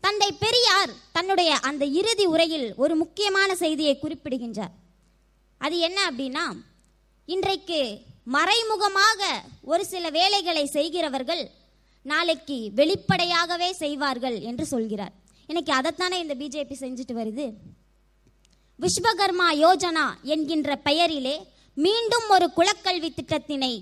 தந்தை 0.00 0.32
பெரியார் 0.32 0.92
தன்னுடைய 1.12 1.50
அந்த 1.68 1.84
இறுதி 2.00 2.24
உரையில் 2.24 2.74
ஒரு 2.76 2.96
முக்கியமான 2.96 3.54
செய்தியை 3.54 3.98
குறிப்பிடுகின்றார். 3.98 4.74
அது 5.58 5.78
என்ன 5.78 5.98
அப்படின்னா 6.10 6.46
இன்றைக்கு 7.24 7.80
மறைமுகமாக 8.24 9.20
ஒரு 9.62 9.84
சில 9.84 10.10
வேலைகளை 10.10 10.66
செய்கிறவர்கள் 10.66 11.50
நாளைக்கு 12.02 12.70
வெளிப்படையாகவே 12.74 13.72
செய்வார்கள் 13.72 14.40
என்று 14.40 14.66
சொல்கிறார். 14.66 15.14
இன்னைக்கு 15.46 15.72
அதைத்தானே 15.74 16.18
இந்த 16.24 16.34
பிஜேபி 16.34 16.76
செஞ்சுட்டு 16.80 17.14
வருது? 17.20 17.46
விஸ்வகர்மா 18.82 19.48
யோஜனா 19.64 20.06
என்கின்ற 20.22 20.76
பெயரிலே 20.76 21.36
மீண்டும் 21.74 22.28
ஒரு 22.28 22.46
குலக்கல்வி 22.56 23.10
திட்டத்தினை 23.14 23.72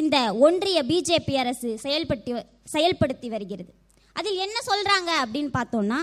இந்த 0.00 0.16
ஒன்றிய 0.44 0.78
பிஜேபி 0.90 1.34
அரசு 1.42 1.68
செயல்பட்டு 1.84 2.32
செயல்படுத்தி 2.72 3.28
வருகிறது. 3.34 3.72
அதில் 4.12 4.42
என்ன 4.44 4.58
சொல்கிறாங்க 4.70 5.10
அப்படின்னு 5.22 5.50
பார்த்தோம்னா 5.58 6.00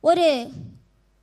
ஒரு 0.00 0.26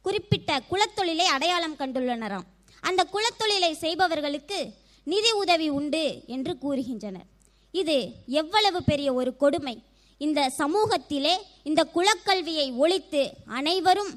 குறிப்பிட்ட 0.06 0.60
குலத்தொழிலை 0.72 1.26
அடையாளம் 1.36 1.80
கண்டுள்ளனராம். 1.80 2.46
அந்த 2.84 3.02
குலத்தொழிலை 3.14 3.72
செய்பவர்களுக்கு 3.84 4.60
நிதி 5.04 5.32
உதவி 5.42 5.68
உண்டு 5.80 6.04
என்று 6.36 6.54
கூறுகின்றனர். 6.64 7.28
இது 7.72 7.98
எவ்வளவு 8.42 8.80
பெரிய 8.84 9.10
ஒரு 9.14 9.32
கொடுமை. 9.44 9.76
இந்த 10.18 10.42
சமூகத்திலே 10.62 11.36
இந்த 11.70 11.82
குலக்கல்வியை 11.96 12.68
ஒழித்து 12.84 13.24
அனைவரும் 13.60 14.12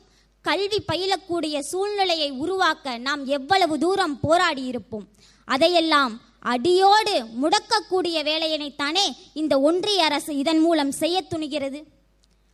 கல்வி 0.44 0.78
பயிலக்கூடிய 0.92 1.56
சூழ்நிலையை 1.70 2.30
உருவாக்க 2.44 2.97
நாம் 3.06 3.23
எவ்வளவு 3.38 3.75
தூரம் 3.78 4.16
போராடி 4.20 4.62
இருப்போம் 4.73 5.06
அதையெல்லாம் 5.49 6.14
அடியோடு 6.42 7.14
முடக்கக்கூடிய 7.42 8.18
வேலையினைத்தானே 8.28 9.04
இந்த 9.32 9.61
ஒன்றிய 9.61 10.04
அரசு 10.04 10.37
இதன் 10.37 10.61
மூலம் 10.61 10.92
செய்ய 10.92 11.23
துணிகிறது? 11.23 11.80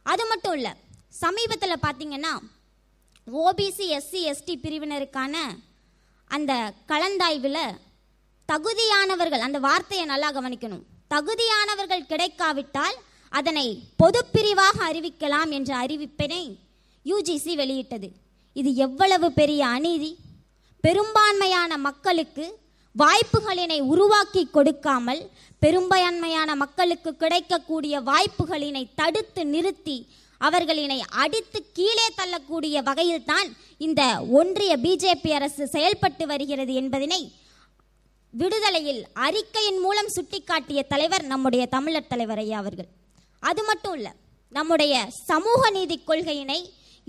அது 0.03 0.27
மட்டும் 0.27 0.53
இல்லை 0.53 0.73
சமீபத்தில் 1.09 1.83
பார்த்தீங்கன்னா 1.85 2.33
ஓபிசி 3.27 3.87
எஸ்சி 3.99 4.21
எஸ்டி 4.33 4.55
பிரிவினருக்கான 4.65 5.35
அந்த 6.31 6.73
கலந்தாய்வில் 6.89 7.79
தகுதியானவர்கள் 8.49 9.47
அந்த 9.47 9.59
வார்த்தையை 9.59 10.07
நல்லா 10.07 10.33
கவனிக்கணும். 10.33 10.85
தகுதியானவர்கள் 11.15 12.09
கிடைக்காவிட்டால் 12.11 12.97
அதனை 13.29 13.67
பொதுப்பிரிவாக 14.03 14.77
அறிவிக்கலாம் 14.91 15.51
என்ற 15.51 15.77
அறிவிப்பினை 15.77 16.45
யூஜிசி 17.05 17.55
வெளியிட்டது. 17.55 18.09
இது 18.53 18.75
எவ்வளவு 18.75 19.33
பெரிய 19.33 19.67
அநீதி? 19.67 20.19
பெரும்பான்மையான 20.81 21.77
மக்களுக்கு 21.79 22.45
வாய்ப்புகளினை 22.97 23.81
உருவாக்கி 23.83 24.47
கொடுக்காமல் 24.47 25.23
பெரும்பயன்மையான 25.63 26.55
மக்களுக்கு 26.55 27.17
கிடைக்கக்கூடிய 27.17 28.01
வாய்ப்புகளினை 28.01 28.89
தடுத்து 28.95 29.47
நிறுத்தி 29.47 29.97
அவர்களினை 30.41 31.05
அடித்து 31.17 31.63
கீழே 31.73 32.07
தள்ளக்கூடிய 32.15 32.83
வகையில்தான் 32.83 33.49
இந்த 33.77 34.03
ஒன்றிய 34.31 34.77
பிஜேபி 34.77 35.31
அரசு 35.33 35.67
செயல்பட்டு 35.67 36.27
வருகிறது 36.27 36.73
என்பதனை 36.73 37.21
விடுதலையில் 38.35 39.07
அறிக்கையின் 39.15 39.81
மூலம் 39.81 40.11
சுட்டிக்காட்டிய 40.17 40.83
தலைவர் 40.83 41.25
நம்முடைய 41.25 41.67
தமிழர் 41.67 42.07
தலைவர் 42.07 42.39
ஐயா 42.39 42.59
அவர்கள். 42.59 42.89
அது 43.43 43.63
மட்டும் 43.63 43.95
இல்லை 43.95 44.13
நம்முடைய 44.53 44.95
சமூக 45.27 45.71
நீதி 45.71 46.01
கொள்கையினை 46.07 46.59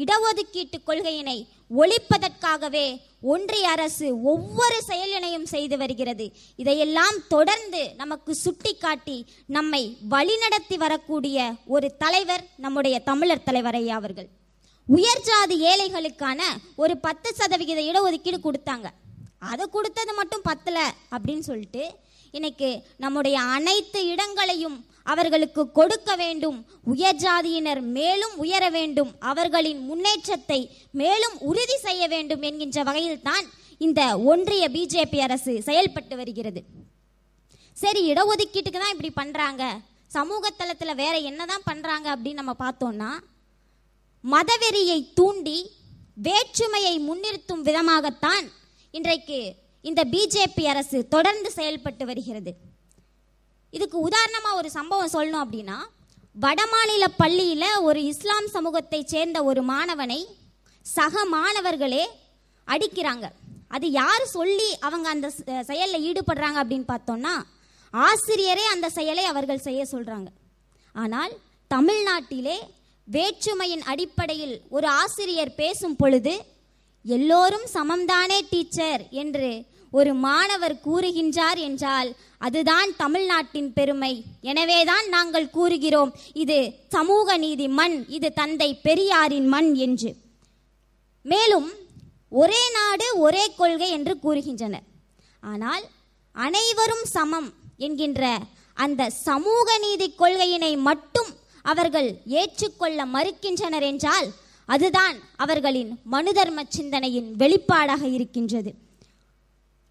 இடஒதுக்கீட்டு 0.02 0.78
கொள்கையினை 0.88 1.38
ஒழிப்பதற்காகவே 1.82 2.88
ஒன்றிய 3.34 3.70
அரசு 3.76 4.08
ஒவ்வொரு 4.32 4.78
செயலினையும் 4.90 5.48
செய்து 5.54 5.76
வருகிறது. 5.78 6.26
இதையெல்லாம் 6.56 7.18
தொடர்ந்து 7.28 7.82
நமக்கு 8.02 8.32
சுட்டிக்காட்டி 8.36 9.18
நம்மை 9.58 9.82
வழிநடத்தி 10.10 10.78
வரக்கூடிய 10.84 11.56
ஒரு 11.76 11.90
தலைவர் 12.04 12.44
நம்முடைய 12.66 12.98
தமிழர் 13.10 13.44
தலைவர் 13.44 13.78
ஐயா 13.82 13.96
அவர்கள். 13.96 14.30
உயர்ஜாதி 14.98 15.58
ஏழைகளுக்கான 15.72 16.42
ஒரு 16.76 16.98
பத்து 16.98 17.30
சதவிகித 17.34 17.80
இடஒதுக்கீடு 17.90 18.40
கொடுத்தாங்க. 18.44 18.88
அதை 19.52 19.66
கொடுத்தது 19.72 20.14
மட்டும் 20.14 20.46
பத்தல 20.50 20.78
அப்படின்னு 21.16 21.46
சொல்லிட்டு 21.50 21.84
இன்னைக்கு 22.38 22.70
நம்முடைய 23.04 23.38
அனைத்து 23.56 24.00
இடங்களையும் 24.14 24.78
அவர்களுக்கு 25.12 25.62
கொடுக்க 25.78 26.10
வேண்டும். 26.22 26.58
உயர் 26.94 27.20
ஜாதியினர் 27.24 27.82
மேலும் 27.98 28.36
உயர 28.44 28.64
வேண்டும். 28.78 29.12
அவர்களின் 29.32 29.82
முன்னேற்றத்தை 29.90 30.60
மேலும் 31.02 31.36
உறுதி 31.50 31.78
செய்ய 31.78 32.04
வேண்டும் 32.14 32.42
என்கின்ற 32.50 32.84
வகையில்தான் 32.90 33.46
இந்த 33.86 34.02
ஒன்றிய 34.32 34.64
பிஜேபி 34.76 35.20
அரசு 35.28 35.54
செயல்பட்டு 35.70 36.16
வருகிறது. 36.22 36.62
சரி 37.78 38.02
இடஒதுக்கீட்டுக்கு 38.12 38.80
தான் 38.84 38.94
இப்படி 38.96 39.12
பண்றாங்க. 39.22 39.64
சமூக 40.18 40.50
தளத்தில் 40.50 41.00
வேற 41.04 41.16
என்னதான் 41.32 41.68
பண்றாங்க 41.70 42.08
அப்படின்னு 42.16 42.42
நம்ம 42.42 42.56
பார்த்தோம்னா 42.64 43.12
மதவெறியை 44.24 45.00
தூண்டி 45.14 45.58
வேற்றுமையை 46.28 46.96
முன்னிறுத்தும் 47.10 47.66
விதமாகத்தான் 47.70 48.46
இன்றைக்கு 48.94 49.40
இந்த 49.82 50.02
பிஜேபி 50.14 50.64
அரசு 50.74 50.98
தொடர்ந்து 51.08 51.50
செயல்பட்டு 51.52 52.04
வருகிறது. 52.06 52.52
இதுக்கு 53.74 53.98
உதாரணமாக 53.98 54.56
ஒரு 54.56 54.70
சம்பவம் 54.70 55.14
சொல்லணும் 55.14 55.44
அப்படின்னா 55.44 55.78
வடமாநில 56.36 57.04
பள்ளியில் 57.18 57.82
ஒரு 57.82 58.04
இஸ்லாம் 58.04 58.48
சமூகத்தை 58.48 59.04
சேர்ந்த 59.04 59.44
ஒரு 59.44 59.64
மாணவனை 59.64 60.28
சக 60.86 61.26
மாணவர்களே 61.26 62.08
அடிக்கிறாங்க. 62.68 63.26
அது 63.68 63.92
யார் 63.92 64.26
சொல்லி 64.26 64.78
அவங்க 64.80 65.10
அந்த 65.10 65.30
செயலில் 65.64 66.04
ஈடுபடுறாங்க 66.04 66.58
அப்படின்னு 66.64 66.88
பார்த்தோம்னா 66.88 67.34
ஆசிரியரே 67.94 68.64
அந்த 68.64 68.90
செயலை 68.90 69.24
அவர்கள் 69.24 69.58
செய்ய 69.58 69.86
சொல்கிறாங்க 69.92 70.28
ஆனால் 70.96 71.34
தமிழ்நாட்டிலே 71.72 72.58
வேற்றுமையின் 73.08 73.82
அடிப்படையில் 73.82 74.62
ஒரு 74.70 74.88
ஆசிரியர் 74.88 75.56
பேசும் 75.56 75.96
பொழுது 75.96 76.46
எல்லோரும் 77.06 77.68
சமம்தானே 77.74 78.42
டீச்சர் 78.50 79.08
என்று 79.10 79.50
ஒரு 79.92 80.12
மாணவர் 80.26 80.76
கூறுகின்றார் 80.86 81.60
என்றால் 81.68 82.10
அதுதான் 82.38 82.90
தமிழ்நாட்டின் 82.98 83.70
பெருமை. 83.74 84.14
எனவேதான் 84.42 85.08
நாங்கள் 85.16 85.54
கூறுகிறோம் 85.58 86.12
இது 86.44 86.58
சமூக 86.96 87.38
நீதி 87.38 87.68
மண் 87.80 87.98
இது 88.18 88.30
தந்தை 88.34 88.70
பெரியாரின் 88.88 89.48
மண் 89.54 89.70
என்று. 89.86 90.12
மேலும் 91.26 91.70
ஒரே 92.42 92.64
நாடு 92.78 93.08
ஒரே 93.26 93.46
கொள்கை 93.60 93.90
என்று 93.98 94.14
கூறுகின்றனர். 94.24 94.86
ஆனால் 95.44 95.86
அனைவரும் 96.36 97.06
சமம் 97.16 97.50
என்கின்ற 97.78 98.24
அந்த 98.74 99.10
சமூக 99.10 99.78
நீதி 99.86 100.08
கொள்கையினை 100.20 100.74
மட்டும் 100.90 101.32
அவர்கள் 101.66 102.10
ஏற்றுக்கொள்ள 102.26 103.06
மறுக்கின்றனர் 103.06 103.86
என்றால் 103.92 104.28
அதுதான் 104.66 105.18
அவர்களின் 105.44 105.92
மனுதர்ம 106.12 106.64
சிந்தனையின் 106.70 107.30
வெளிப்பாடாக 107.42 108.04
இருக்கின்றது. 108.18 108.72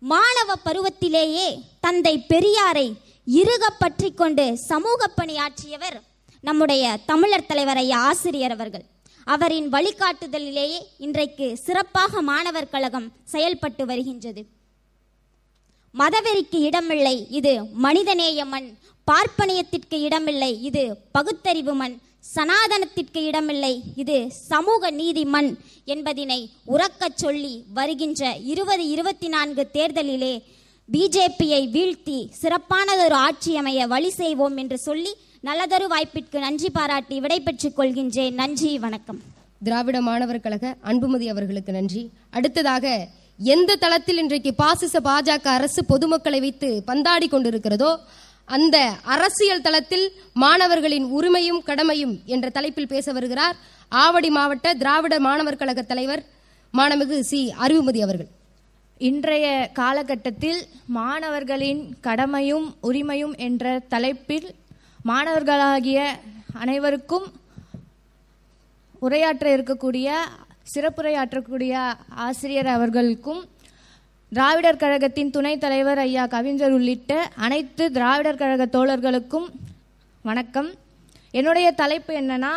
மாணவ 0.03 0.50
பருவத்திலேயே 0.65 1.47
தந்தை 1.81 2.12
பெரியாரை 2.29 2.88
இருக 3.26 3.65
பற்றி 3.79 4.09
கொண்டு 4.12 4.45
சமூக 4.57 5.07
பணியாற்றியவர் 5.19 5.97
நம்முடைய 6.41 6.97
தமிழர் 7.07 7.47
தலைவர் 7.47 7.76
ஐயா 7.76 7.99
ஆசிரியர் 8.09 8.55
அவர்கள். 8.57 8.85
அவரின் 9.26 9.69
வழிகாட்டுதலிலேயே 9.75 10.81
இன்றைக்கு 11.07 11.47
சிறப்பாக 11.57 12.23
மாணவர் 12.23 12.69
கழகம் 12.75 13.09
செயல்பட்டு 13.25 13.87
வருகின்றது. 13.87 14.43
மதவெறிக்கு 15.95 16.59
இடமில்லை 16.69 17.17
இது 17.38 17.55
மனிதநேய 17.87 18.45
மண். 18.45 18.69
பார்ப்பனியத்திற்கு 19.09 19.99
இடமில்லை 20.09 20.53
இது 20.62 20.85
பகுத்தறிவு 21.12 21.75
மண். 21.75 21.97
சனாதனத்திற்கு 22.35 23.21
இடமில்லை. 23.30 23.75
இது 24.02 24.16
சமூக 24.49 24.90
நீதி 25.00 25.25
மண் 25.35 25.50
என்பதினை 25.95 26.40
உறக்கச் 26.75 27.21
சொல்லி 27.23 27.54
வருகின்ற 27.78 28.33
இருபது 28.52 28.85
இருபத்தி 28.95 29.28
நான்கு 29.28 29.64
தேர்தலிலே 29.73 30.35
பிஜேபியை 30.95 31.62
வீழ்த்தி 31.76 32.18
சிறப்பானதொரு 32.42 33.16
ஆட்சி 33.26 33.56
அமைய 33.56 33.87
வழி 33.87 34.11
செய்வோம் 34.11 34.56
என்று 34.56 34.78
சொல்லி 34.78 35.12
நல்லதொரு 35.40 35.87
வாய்ப்பிற்கு 35.88 36.38
நன்றி 36.38 36.71
பாராட்டி 36.71 37.21
விடைபெற்றுக் 37.21 37.78
கொள்கின்றேன். 37.78 38.35
நன்றி 38.42 38.78
வணக்கம். 38.78 39.21
திராவிட 39.66 40.00
மாணவர் 40.00 40.40
கழக 40.40 40.75
அன்புமதி 40.85 41.26
அவர்களுக்கு 41.35 41.73
நன்றி. 41.73 42.02
அடுத்ததாக 42.30 43.09
எந்த 43.54 43.76
தளத்தில் 43.76 44.18
இன்றைக்கு 44.18 44.54
பாசிச 44.54 45.00
பாஜக 45.00 45.47
அரசு 45.59 45.80
பொதுமக்களை 45.85 46.40
வைத்து 46.40 46.68
பந்தாடி 46.87 47.26
கொண்டிருக்கிறதோ 47.28 47.90
அந்த 48.49 48.76
அரசியல் 49.05 49.61
தளத்தில் 49.61 50.12
மாணவர்களின் 50.33 51.07
உரிமையும் 51.19 51.62
கடமையும் 51.65 52.23
என்ற 52.25 52.50
தலைப்பில் 52.50 52.87
பேச 52.87 53.12
வருகிறார் 53.12 53.57
ஆவடி 53.93 54.29
மாவட்ட 54.29 54.75
திராவிட 54.75 55.21
மாணவர் 55.21 55.57
கழக 55.57 55.83
தலைவர் 55.83 56.23
மாணமிகு 56.75 57.21
சி. 57.21 57.55
அறிவுமதி 57.61 58.00
அவர்கள். 58.00 58.29
இன்றைய 58.99 59.47
காலகட்டத்தில் 59.73 60.61
மாணவர்களின் 60.87 61.97
கடமையும் 62.00 62.76
உரிமையும் 62.83 63.35
என்ற 63.37 63.83
தலைப்பில் 63.88 64.49
மாணவர்களாகிய 65.05 66.00
அனைவருக்கும் 66.55 67.26
உரையாற்ற 69.03 69.47
இருக்கக்கூடிய 69.57 70.09
சிறப்புரையாற்றக்கூடிய 70.75 71.73
ஆசிரியர் 72.09 72.67
அவர்களுக்கும் 72.67 73.43
திராவிடர் 74.33 74.76
கழகத்தின் 74.76 75.30
துணைத் 75.30 75.61
தலைவர் 75.61 75.99
ஐயா 75.99 76.26
கவிஞர் 76.26 76.73
உள்ளிட்ட 76.73 77.30
அனைத்து 77.37 77.90
திராவிடர் 77.90 78.37
கழக 78.37 78.66
தோழர்களுக்கும் 78.66 79.47
வணக்கம். 80.23 80.71
என்னுடைய 81.30 81.73
தலைப்பு 81.73 82.12
என்னன்னா 82.21 82.50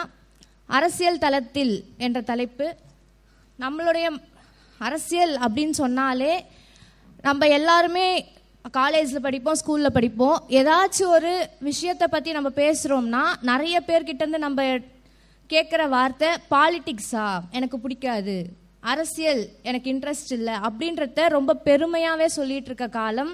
அரசியல் 0.66 1.18
தளத்தில் 1.18 1.84
என்ற 1.98 2.22
தலைப்பு. 2.22 2.76
நம்மளுடைய 3.60 4.20
அரசியல் 4.78 5.38
அப்படின்னு 5.38 5.70
சொன்னாலே 5.70 6.46
நம்ம 7.22 7.48
எல்லாருமே 7.48 8.32
காலேஜில் 8.72 9.22
படிப்போம் 9.22 9.60
ஸ்கூலில் 9.66 9.96
படிப்போம். 9.98 10.44
ஏதாச்சும் 10.50 11.14
ஒரு 11.18 11.50
விஷயத்தை 11.60 12.08
பற்றி 12.08 12.32
நம்ம 12.32 12.50
பேசுகிறோம்னா 12.50 13.24
நிறைய 13.42 13.84
பேர்கிட்டேருந்து 13.88 14.46
நம்ம 14.48 14.64
கேட்குற 15.50 15.90
வார்த்தை 15.90 16.30
பாலிட்டிக்ஸா 16.52 17.40
எனக்கு 17.52 17.80
பிடிக்காது. 17.80 18.59
அரசியல் 18.84 19.42
எனக்கு 19.70 19.88
இன்ட்ரெஸ்ட் 19.94 20.32
இல்லை 20.38 20.56
அப்படின்றத 20.68 21.28
ரொம்ப 21.38 21.56
பெருமையாகவே 21.68 22.28
சொல்லிட்டு 22.38 22.70
இருக்க 22.72 22.88
காலம். 22.88 23.32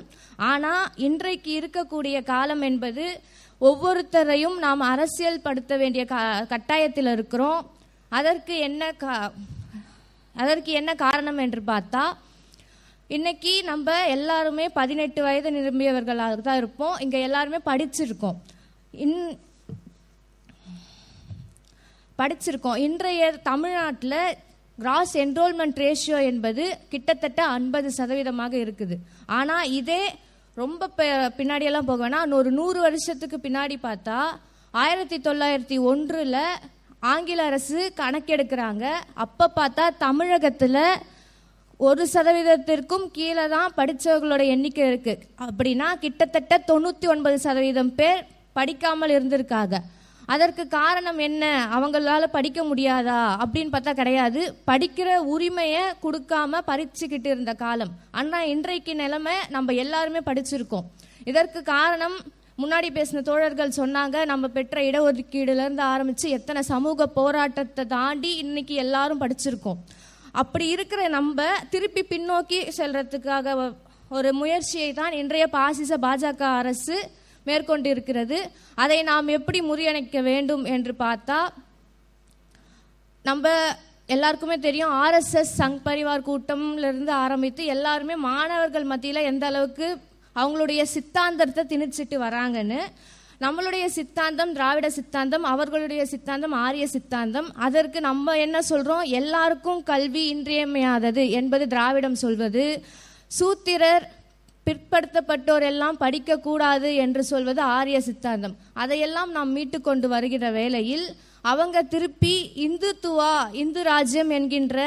ஆனால் 0.50 0.86
இன்றைக்கு 1.08 1.52
இருக்கக்கூடிய 1.60 2.18
காலம் 2.34 2.64
என்பது 2.70 3.06
ஒவ்வொருத்தரையும் 3.62 4.58
நாம் 4.66 4.90
அரசியல் 4.94 5.44
படுத்த 5.48 5.74
வேண்டிய 5.82 6.06
க 6.06 6.16
கட்டாயத்தில் 6.54 7.12
இருக்கிறோம். 7.16 7.62
அதற்கு 8.12 8.56
என்ன 8.68 8.92
கா 9.04 9.16
அதற்கு 10.36 10.72
என்ன 10.80 10.92
காரணம் 11.06 11.40
என்று 11.46 11.62
பார்த்தா 11.72 12.04
இன்னைக்கு 13.16 13.54
நம்ம 13.72 13.88
எல்லாருமே 14.16 14.66
பதினெட்டு 14.80 15.22
வயது 15.26 15.50
நிரம்பியவர்களாக 15.58 16.42
தான் 16.48 16.60
இருப்போம். 16.62 16.96
இங்கே 17.04 17.20
எல்லாருமே 17.28 17.60
படிச்சிருக்கோம். 17.70 18.38
இன் 19.06 19.20
படிச்சிருக்கோம். 22.20 22.82
இன்றைய 22.88 23.32
தமிழ்நாட்டில் 23.52 24.20
கிராஸ் 24.84 25.14
என்ரோல்மெண்ட் 25.24 25.80
ரேஷியோ 25.86 26.20
என்பது 26.32 26.64
கிட்டத்தட்ட 26.94 27.42
ஐம்பது 27.58 27.90
சதவீதமாக 27.98 28.54
இருக்குது. 28.66 28.96
ஆனால் 29.38 29.72
இதே 29.80 30.04
ரொம்ப 30.62 30.90
பின்னாடியெல்லாம் 31.38 31.90
போக 31.90 32.00
வேணாம் 32.04 32.38
ஒரு 32.40 32.50
நூறு 32.60 32.80
வருஷத்துக்கு 32.88 33.38
பின்னாடி 33.46 33.78
பார்த்தா 33.88 34.20
ஆயிரத்தி 34.84 35.18
தொள்ளாயிரத்தி 35.28 35.78
ஒன்றில் 35.92 36.40
ஆங்கில 37.14 37.42
அரசு 37.50 37.80
கணக்கெடுக்கிறாங்க. 38.02 38.86
அப்போ 39.24 39.46
பார்த்தா 39.60 39.86
தமிழகத்தில் 40.06 40.84
ஒரு 41.88 42.04
சதவீதத்திற்கும் 42.14 43.06
கீழே 43.18 43.46
தான் 43.56 43.76
படித்தவர்களோட 43.80 44.44
எண்ணிக்கை 44.54 44.84
இருக்குது 44.92 45.26
அப்படின்னா 45.46 45.88
கிட்டத்தட்ட 46.04 46.58
தொண்ணூற்றி 46.70 47.08
ஒன்பது 47.14 47.38
சதவீதம் 47.46 47.92
பேர் 48.00 48.22
படிக்காமல் 48.58 49.14
இருந்திருக்காங்க. 49.16 49.76
அதற்கு 50.26 50.68
காரணம் 50.68 51.18
என்ன? 51.18 51.44
அவங்களால 51.76 52.24
படிக்க 52.28 52.64
முடியாதா? 52.64 53.20
அப்படின்னு 53.44 53.74
பார்த்தா 53.76 53.94
கிடையாது. 53.94 54.42
படிக்கிற 54.68 55.16
உரிமையை 55.16 55.84
கொடுக்காம 56.04 56.62
பறிச்சுக்கிட்டு 56.68 57.26
இருந்த 57.26 57.54
காலம். 57.54 57.92
ஆனால் 58.12 58.48
இன்றைக்கு 58.48 58.96
நிலைமை 58.96 59.34
நம்ம 59.50 59.74
எல்லாருமே 59.74 60.20
படிச்சிருக்கோம். 60.26 60.88
இதற்கு 61.24 61.62
காரணம் 61.64 62.18
முன்னாடி 62.62 62.90
பேசின 62.98 63.22
தோழர்கள் 63.22 63.78
சொன்னாங்க 63.78 64.26
நம்ம 64.26 64.48
பெற்ற 64.48 64.82
இடஒதுக்கீடுல 64.82 65.64
இருந்து 65.66 65.84
ஆரம்பிச்சு 65.84 66.28
எத்தனை 66.38 66.62
சமூக 66.62 67.08
போராட்டத்தை 67.08 67.86
தாண்டி 67.86 68.36
இன்னைக்கு 68.36 68.74
எல்லாரும் 68.74 69.22
படிச்சிருக்கோம். 69.22 69.82
அப்படி 70.32 70.68
இருக்கிற 70.68 71.08
நம்ம 71.08 71.44
திருப்பி 71.70 72.06
பின்னோக்கி 72.10 72.60
செல்றதுக்காக 72.78 73.76
ஒரு 74.10 74.34
முயற்சியை 74.34 74.94
தான் 74.94 75.12
இன்றைய 75.12 75.48
பாசிச 75.48 75.98
பாஜக 76.02 76.42
அரசு 76.62 76.98
மேற்கொண்டு 77.46 77.90
இருக்கிறது 77.90 78.38
அதை 78.76 78.98
நாம் 79.04 79.36
எப்படி 79.38 79.62
முறியணைக்க 79.62 80.22
வேண்டும் 80.22 80.64
என்று 80.66 80.94
பார்த்தா 81.00 81.40
நம்ம 83.26 83.48
எல்லாருக்குமே 84.10 84.58
தெரியும் 84.58 84.94
ஆர்எஸ்எஸ் 85.04 85.54
சங் 85.58 85.80
பரிவார் 85.86 86.28
கூட்டம்ல 86.28 86.90
இருந்து 86.92 87.12
ஆரம்பித்து 87.12 87.66
எல்லாருமே 87.66 88.16
மாணவர்கள் 88.16 88.84
மத்தியில் 88.84 89.28
எந்த 89.32 89.46
அளவுக்கு 89.46 89.88
அவங்களுடைய 90.36 90.82
சித்தாந்தத்தை 90.84 91.64
திணிச்சிட்டு 91.70 92.18
வராங்கன்னு 92.18 92.82
நம்மளுடைய 93.42 93.86
சித்தாந்தம் 93.86 94.54
திராவிட 94.54 94.90
சித்தாந்தம் 94.90 95.44
அவர்களுடைய 95.44 96.06
சித்தாந்தம் 96.06 96.52
ஆரிய 96.52 96.88
சித்தாந்தம் 96.88 97.50
அதற்கு 97.56 98.02
நம்ம 98.02 98.36
என்ன 98.38 98.62
சொல்கிறோம் 98.62 99.04
எல்லாருக்கும் 99.20 99.82
கல்வி 99.84 100.24
இன்றியமையாதது 100.36 101.24
என்பது 101.30 101.68
திராவிடம் 101.68 102.16
சொல்வது. 102.16 102.66
சூத்திரர் 103.32 104.06
பிற்படுத்தப்பட்டோர் 104.68 105.66
எல்லாம் 105.72 105.98
படிக்கக்கூடாது 106.00 106.90
என்று 107.06 107.24
சொல்வது 107.32 107.62
ஆரிய 107.78 107.98
சித்தாந்தம். 108.08 108.56
அதையெல்லாம் 108.84 109.32
நாம் 109.38 109.52
மீட்டு 109.58 109.80
கொண்டு 109.88 110.08
வருகிற 110.14 110.46
வேளையில் 110.60 111.06
அவங்க 111.52 111.84
திருப்பி 111.94 112.36
இந்துத்துவா 112.68 113.34
இந்து 113.64 113.82
ராஜ்யம் 113.92 114.32
என்கின்ற 114.38 114.80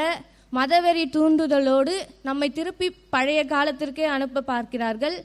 மதவெறி 0.57 1.03
தூண்டுதலோடு 1.15 1.93
நம்மை 2.27 2.47
திருப்பி 2.57 2.87
பழைய 3.15 3.41
காலத்திற்கே 3.53 4.05
அனுப்ப 4.15 4.43
பார்க்கிறார்கள். 4.53 5.17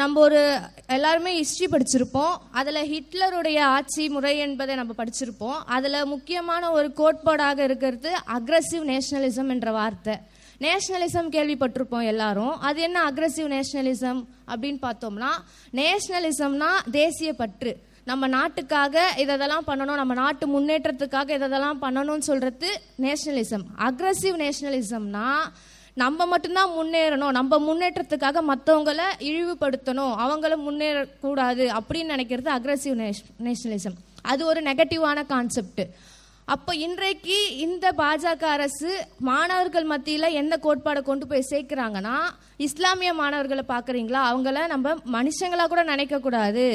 நம்ம 0.00 0.20
ஒரு 0.26 0.40
எல்லாருமே 0.96 1.30
ஹிஸ்ட்ரி 1.38 1.66
படிச்சிருப்போம். 1.72 2.34
அதில் 2.60 2.88
ஹிட்லருடைய 2.92 3.58
ஆட்சி 3.76 4.04
முறை 4.14 4.32
என்பதை 4.44 4.74
நம்ம 4.80 4.92
படிச்சிருப்போம். 5.00 5.58
அதில் 5.76 6.10
முக்கியமான 6.12 6.70
ஒரு 6.78 6.88
கோட்பாடாக 7.00 7.58
இருக்கிறது 7.68 8.10
அக்ரஸிவ் 8.36 8.86
நேஷனலிசம் 8.92 9.52
என்ற 9.54 9.70
வார்த்தை. 9.78 10.14
நேஷ்னலிசம் 10.60 11.28
கேள்விப்பட்டிருப்போம் 11.34 12.06
எல்லாரும். 12.12 12.60
அது 12.60 12.80
என்ன 12.80 13.04
அக்ரஸிவ் 13.10 13.50
நேஷ்னலிசம் 13.54 14.20
அப்படின்னு 14.46 14.78
பார்த்தோம்னா 14.86 15.30
நேஷ்னலிசம்னா 15.72 16.70
தேசிய 16.90 17.32
பற்று. 17.32 17.72
நம்ம 18.04 18.26
நாட்டுக்காக 18.26 19.14
இதெல்லாம் 19.18 19.64
பண்ணணும் 19.66 20.00
நம்ம 20.02 20.14
நாட்டு 20.14 20.44
முன்னேற்றத்துக்காக 20.46 21.30
இதெல்லாம் 21.30 21.82
பண்ணணும்னு 21.82 22.26
சொல்றது 22.30 22.80
நேஷ்னலிசம். 23.00 23.64
அக்ரஸிவ் 23.78 24.36
நேஷ்னலிசம்னா 24.44 25.26
நம்ம 25.94 26.26
மட்டும்தான் 26.26 26.70
முன்னேறணும் 26.70 27.36
நம்ம 27.38 27.58
முன்னேற்றத்துக்காக 27.68 28.42
மற்றவங்கள 28.48 29.00
இழிவுபடுத்தணும் 29.18 30.12
அவங்கள 30.24 30.56
முன்னேறக்கூடாது 30.66 31.64
அப்படின்னு 31.78 32.12
நினைக்கிறது 32.14 32.50
அக்ரஸிவ் 32.58 33.14
நேஷ்னலிசம். 33.46 33.96
அது 34.22 34.46
ஒரு 34.46 34.60
நெகட்டிவான 34.62 35.26
கான்செப்ட் 35.26 35.82
அப்போ 36.52 36.72
இன்றைக்கு 36.84 37.38
இந்த 37.64 37.86
பாஜக 37.96 38.44
அரசு 38.56 38.90
மாணவர்கள் 39.28 39.86
மத்தியில் 39.90 40.36
எந்த 40.40 40.54
கோட்பாடை 40.62 41.00
கொண்டு 41.08 41.24
போய் 41.30 41.50
சேர்க்குறாங்கன்னா 41.50 42.14
இஸ்லாமிய 42.66 43.10
மாணவர்களை 43.18 43.64
பார்க்குறீங்களா? 43.72 44.20
அவங்கள 44.30 44.60
நம்ம 44.72 44.94
மனுஷங்களா 45.16 45.64
கூட 45.72 45.82
நினைக்கக்கூடாது 45.92 46.66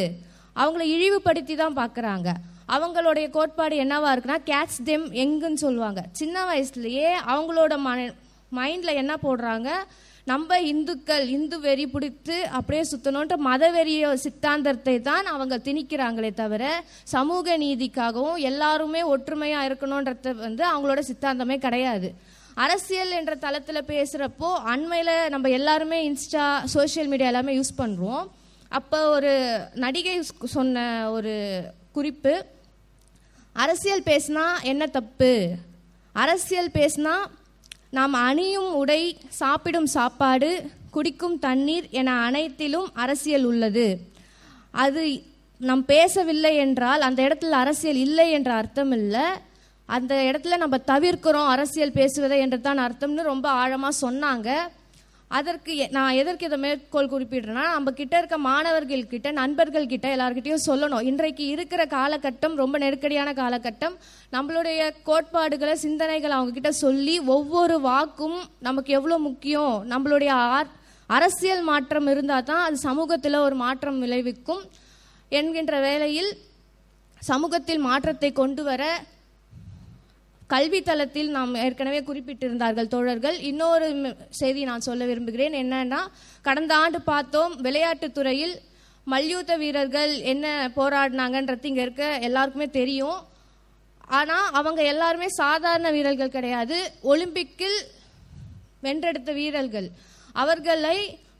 அவங்கள 0.55 0.83
இழிவுபடுத்தி 0.95 1.55
தான் 1.55 1.77
பார்க்குறாங்க. 1.81 2.29
அவங்களுடைய 2.75 3.25
கோட்பாடு 3.37 3.77
என்னவா 3.85 4.11
இருக்குன்னா 4.13 4.39
கேட்ச் 4.51 4.77
தெம் 4.91 5.07
எங்குன்னு 5.23 5.63
சொல்லுவாங்க. 5.65 6.03
சின்ன 6.21 6.45
வயசுலயே 6.51 7.09
அவங்களோட 7.33 7.73
மைண்டில் 8.59 8.99
என்ன 9.01 9.15
போடுறாங்க? 9.25 9.69
நம்ம 10.27 10.59
இந்துக்கள் 10.61 11.25
இந்து 11.27 11.57
வெறி 11.59 11.85
பிடித்து 11.85 12.35
அப்படியே 12.57 12.83
சுத்தணுன்ற 12.91 13.35
மத 13.47 13.63
வெறிய 13.71 14.11
சித்தாந்தத்தை 14.25 14.93
தான் 15.01 15.25
அவங்க 15.25 15.55
திணிக்கிறாங்களே 15.57 16.31
தவிர 16.33 16.83
சமூக 17.03 17.57
நீதிக்காகவும் 17.57 18.37
எல்லாருமே 18.51 19.01
ஒற்றுமையாக 19.13 19.67
இருக்கணுன்றது 19.69 20.31
வந்து 20.35 20.63
அவங்களோட 20.71 21.01
சித்தாந்தமே 21.09 21.57
கிடையாது. 21.57 22.09
அரசியல் 22.65 23.11
என்ற 23.19 23.35
தளத்தில் 23.35 23.89
பேசுகிறப்போ 23.91 24.49
அண்மையில் 24.73 25.29
நம்ம 25.29 25.49
எல்லாருமே 25.49 25.99
இன்ஸ்டா 26.09 26.45
சோஷியல் 26.75 27.07
மீடியா 27.07 27.29
எல்லாமே 27.33 27.57
யூஸ் 27.59 27.79
பண்ணுறோம் 27.81 28.23
அப்போ 28.79 28.99
ஒரு 29.09 29.33
நடிகை 29.83 30.17
சொன்ன 30.55 31.11
ஒரு 31.11 31.33
குறிப்பு 31.91 32.33
அரசியல் 33.55 34.07
பேசினா 34.11 34.45
என்ன 34.63 34.83
தப்பு? 34.87 35.33
அரசியல் 36.15 36.69
பேசினா 36.73 37.13
நாம் 37.97 38.13
அணியும் 38.27 38.71
உடை 38.73 39.01
சாப்பிடும் 39.41 39.89
சாப்பாடு 39.95 40.49
குடிக்கும் 40.95 41.35
தண்ணீர் 41.39 41.87
என 41.99 42.09
அனைத்திலும் 42.27 42.87
அரசியல் 43.03 43.43
உள்ளது. 43.43 43.87
அது 44.83 45.01
நாம் 45.69 45.83
பேசவில்லை 45.85 46.53
என்றால் 46.55 47.01
அந்த 47.07 47.19
இடத்துல 47.27 47.57
அரசியல் 47.63 47.99
இல்லை 48.05 48.25
என்ற 48.31 48.51
அர்த்தம் 48.53 48.91
இல்லை. 48.91 49.25
அந்த 49.85 50.13
இடத்துல 50.29 50.57
நம்ம 50.57 50.77
தவிர்க்கிறோம் 50.91 51.49
அரசியல் 51.55 51.97
பேசுவதை 51.99 52.39
என்று 52.39 52.59
தான் 52.61 52.83
அர்த்தம்னு 52.85 53.29
ரொம்ப 53.31 53.49
ஆழமாக 53.61 54.01
சொன்னாங்க. 54.05 54.49
அதற்கு 55.31 55.71
எ- 55.77 55.89
நான் 55.89 56.13
எதற்கு 56.13 56.45
இதை 56.45 56.57
மேற்கோள் 56.57 57.09
குறிப்பிடுறேன்னா 57.09 57.63
நம்ம 57.69 57.91
கிட்ட 57.91 58.13
இருக்க 58.17 58.37
மாணவர்கள் 58.43 59.07
கிட்ட 59.07 59.27
நண்பர்கள் 59.31 59.87
கிட்ட 59.87 60.07
எல்லார்கிட்டையும் 60.15 60.65
சொல்லணும். 60.65 61.03
இன்றைக்கு 61.03 61.43
இருக்கிற 61.47 61.81
காலகட்டம் 61.87 62.55
ரொம்ப 62.55 62.77
நெருக்கடியான 62.77 63.33
காலகட்டம் 63.33 63.95
நம்மளுடைய 64.33 64.79
கோட்பாடுகளை 65.03 65.75
சிந்தனைகளை 65.83 66.31
அவங்க 66.31 66.53
கிட்ட 66.53 66.71
சொல்லி 66.79 67.15
ஒவ்வொரு 67.29 67.77
வாக்கும் 67.81 68.37
நமக்கு 68.59 68.93
எவ்வளோ 68.93 69.17
முக்கியம் 69.19 69.73
நம்மளுடைய 69.91 70.31
ஆர்- 70.51 70.71
அரசியல் 71.09 71.63
மாற்றம் 71.63 72.07
இருந்தால் 72.07 72.43
தான் 72.43 72.63
அது 72.63 72.77
சமூகத்தில் 72.81 73.43
ஒரு 73.43 73.55
மாற்றம் 73.55 73.99
விளைவிக்கும் 73.99 74.63
என்கின்ற 75.31 75.79
வேளையில் 75.79 76.31
சமூகத்தில் 77.21 77.81
மாற்றத்தை 77.81 78.31
கொண்டு 78.33 78.63
வர 78.63 78.83
கல்வி 80.53 80.79
தளத்தில் 80.87 81.29
நாம் 81.35 81.53
ஏற்கனவே 81.65 81.99
குறிப்பிட்டிருந்தார்கள் 82.07 82.91
தோழர்கள். 82.93 83.37
இன்னொரு 83.51 83.87
செய்தி 84.41 84.61
நான் 84.69 84.85
சொல்ல 84.87 85.03
விரும்புகிறேன். 85.09 85.55
என்னன்னா 85.61 86.01
கடந்த 86.47 86.73
ஆண்டு 86.83 86.99
பார்த்தோம் 87.11 87.53
விளையாட்டுத்துறையில் 87.65 88.55
மல்யுத்த 89.11 89.53
வீரர்கள் 89.61 90.11
என்ன 90.33 90.47
போராடினாங்கன்றது 90.75 91.69
இங்க 91.69 91.81
இருக்க 91.85 92.03
எல்லாருக்குமே 92.27 92.67
தெரியும். 92.79 93.19
ஆனா 94.19 94.37
அவங்க 94.59 94.81
எல்லாருமே 94.91 95.27
சாதாரண 95.41 95.87
வீரர்கள் 95.95 96.35
கிடையாது. 96.37 96.77
ஒலிம்பிக்கில் 97.11 97.79
வென்றெடுத்த 98.85 99.31
வீரர்கள். 99.41 99.87
அவர்களை 100.43 100.97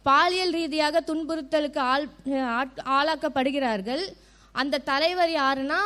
பாலியல் 0.07 0.53
ரீதியாக 0.57 1.03
துன்புறுத்தலுக்கு 1.07 1.81
ஆள் 1.93 2.05
ஆளாக்கப்படுகிறார்கள். 2.97 4.03
அந்த 4.61 4.83
தலைவர் 4.91 5.33
யாருன்னா 5.41 5.81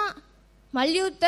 மல்யுத்த 0.74 1.26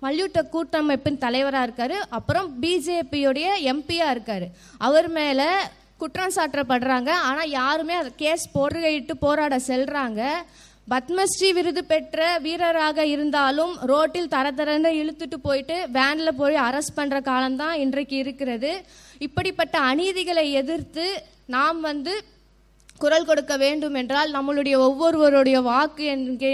மல்யுத்த 0.00 0.42
கூட்டமைப்பின் 0.42 1.18
தலைவராக 1.18 1.66
இருக்காரு. 1.66 1.96
அப்புறம் 2.08 2.62
பிஜேபியுடைய 2.62 3.46
எம்பியா 3.64 4.06
இருக்காரு. 4.14 4.46
அவர் 4.78 5.08
மேல 5.08 5.70
குற்றம் 5.96 6.36
சாட்டப்படுறாங்க 6.36 7.08
ஆனால் 7.10 7.50
யாருமே 7.50 7.94
அதை 7.94 8.12
கேஸ் 8.16 8.48
போடுகையிட்டு 8.58 9.12
போராட 9.20 9.56
செல்றாங்க. 9.56 10.22
பத்மஸ்ரீ 10.90 11.52
விருது 11.52 11.84
பெற்ற 11.84 12.38
வீரராக 12.38 13.04
இருந்தாலும் 13.04 13.72
ரோட்டில் 13.80 14.28
தர 14.28 14.50
தரன்னு 14.50 14.90
இழுத்துட்டு 15.00 15.34
போயிட்டு 15.42 15.88
வேன்ல 15.92 16.28
போய் 16.28 16.54
அரெஸ்ட் 16.54 16.94
பண்ற 16.94 17.20
காலம்தான் 17.20 17.74
இன்றைக்கு 17.78 18.16
இருக்கிறது. 18.16 18.84
இப்படிப்பட்ட 19.18 19.78
அநீதிகளை 19.80 20.50
எதிர்த்து 20.50 21.22
நாம் 21.46 21.80
வந்து 21.80 22.24
குரல் 23.02 23.28
கொடுக்க 23.28 23.54
வேண்டும் 23.64 23.96
என்றால் 24.00 24.30
நம்மளுடைய 24.36 24.76
ஒவ்வொருவருடைய 24.86 25.58
வாக்கு 25.68 26.04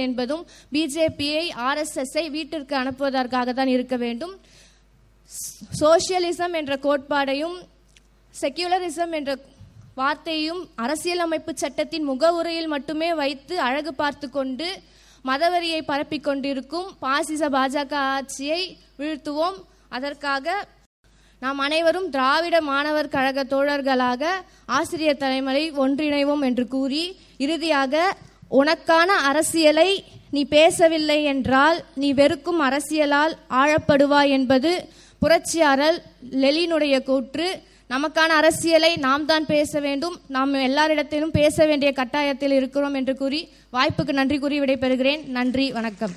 என்பதும் 0.07 0.45
பிஜேபியை 0.75 1.45
ஆர்எஸ்எஸ்ஐ 1.69 2.25
வீட்டிற்கு 2.37 2.75
அனுப்புவதற்காக 2.83 3.53
தான் 3.59 3.73
இருக்க 3.77 3.97
வேண்டும். 4.05 4.35
சோஷியலிசம் 5.81 6.55
என்ற 6.61 6.75
கோட்பாடையும் 6.87 7.57
செக்யூலரிசம் 8.35 9.13
என்ற 9.19 9.33
வார்த்தையும் 10.01 10.63
அரசியலமைப்பு 10.85 11.53
சட்டத்தின் 11.63 12.09
முகவுரையில் 12.11 12.73
மட்டுமே 12.75 13.09
வைத்து 13.23 13.55
அழகு 13.69 13.93
பார்த்து 13.95 14.27
கொண்டு 14.31 14.69
மதவரியை 15.25 15.81
பரப்பிக் 15.91 16.25
கொண்டிருக்கும் 16.25 16.89
பாசிச 17.05 17.43
பாஜக 17.57 17.93
ஆட்சியை 18.17 18.63
வீழ்த்துவோம். 18.99 19.59
அதற்காக 19.97 20.47
நாம் 21.43 21.59
அனைவரும் 21.59 22.11
திராவிட 22.11 22.57
மாணவர் 22.61 23.09
கழக 23.09 23.45
தோழர்களாக 23.45 24.25
ஆசிரியர் 24.67 25.17
தலைமுறை 25.17 25.65
ஒன்றிணைவோம் 25.73 26.43
என்று 26.43 26.65
கூறி 26.69 27.03
இறுதியாக 27.39 28.05
உனக்கான 28.51 29.11
அரசியலை 29.31 30.05
நீ 30.31 30.43
பேசவில்லை 30.45 31.19
என்றால் 31.25 31.79
நீ 31.95 32.13
வெறுக்கும் 32.13 32.61
அரசியலால் 32.61 33.35
ஆழப்படுவாய் 33.61 34.29
என்பது 34.29 34.73
புரட்சியாளர் 35.23 35.99
லெலினுடைய 36.43 37.03
கூற்று. 37.03 37.47
நமக்கான 37.91 38.31
அரசியலை 38.41 38.97
நாம் 38.97 39.27
தான் 39.27 39.47
பேச 39.47 39.81
வேண்டும் 39.81 40.17
நாம் 40.29 40.55
எல்லாரிடத்திலும் 40.69 41.35
பேச 41.41 41.67
வேண்டிய 41.67 41.93
கட்டாயத்தில் 41.97 42.55
இருக்கிறோம் 42.59 42.95
என்று 42.95 43.17
கூறி 43.17 43.41
வாய்ப்புக்கு 43.73 44.13
நன்றி 44.13 44.39
கூறி 44.39 44.61
விடைபெறுகிறேன். 44.61 45.25
நன்றி 45.39 45.73
வணக்கம். 45.73 46.15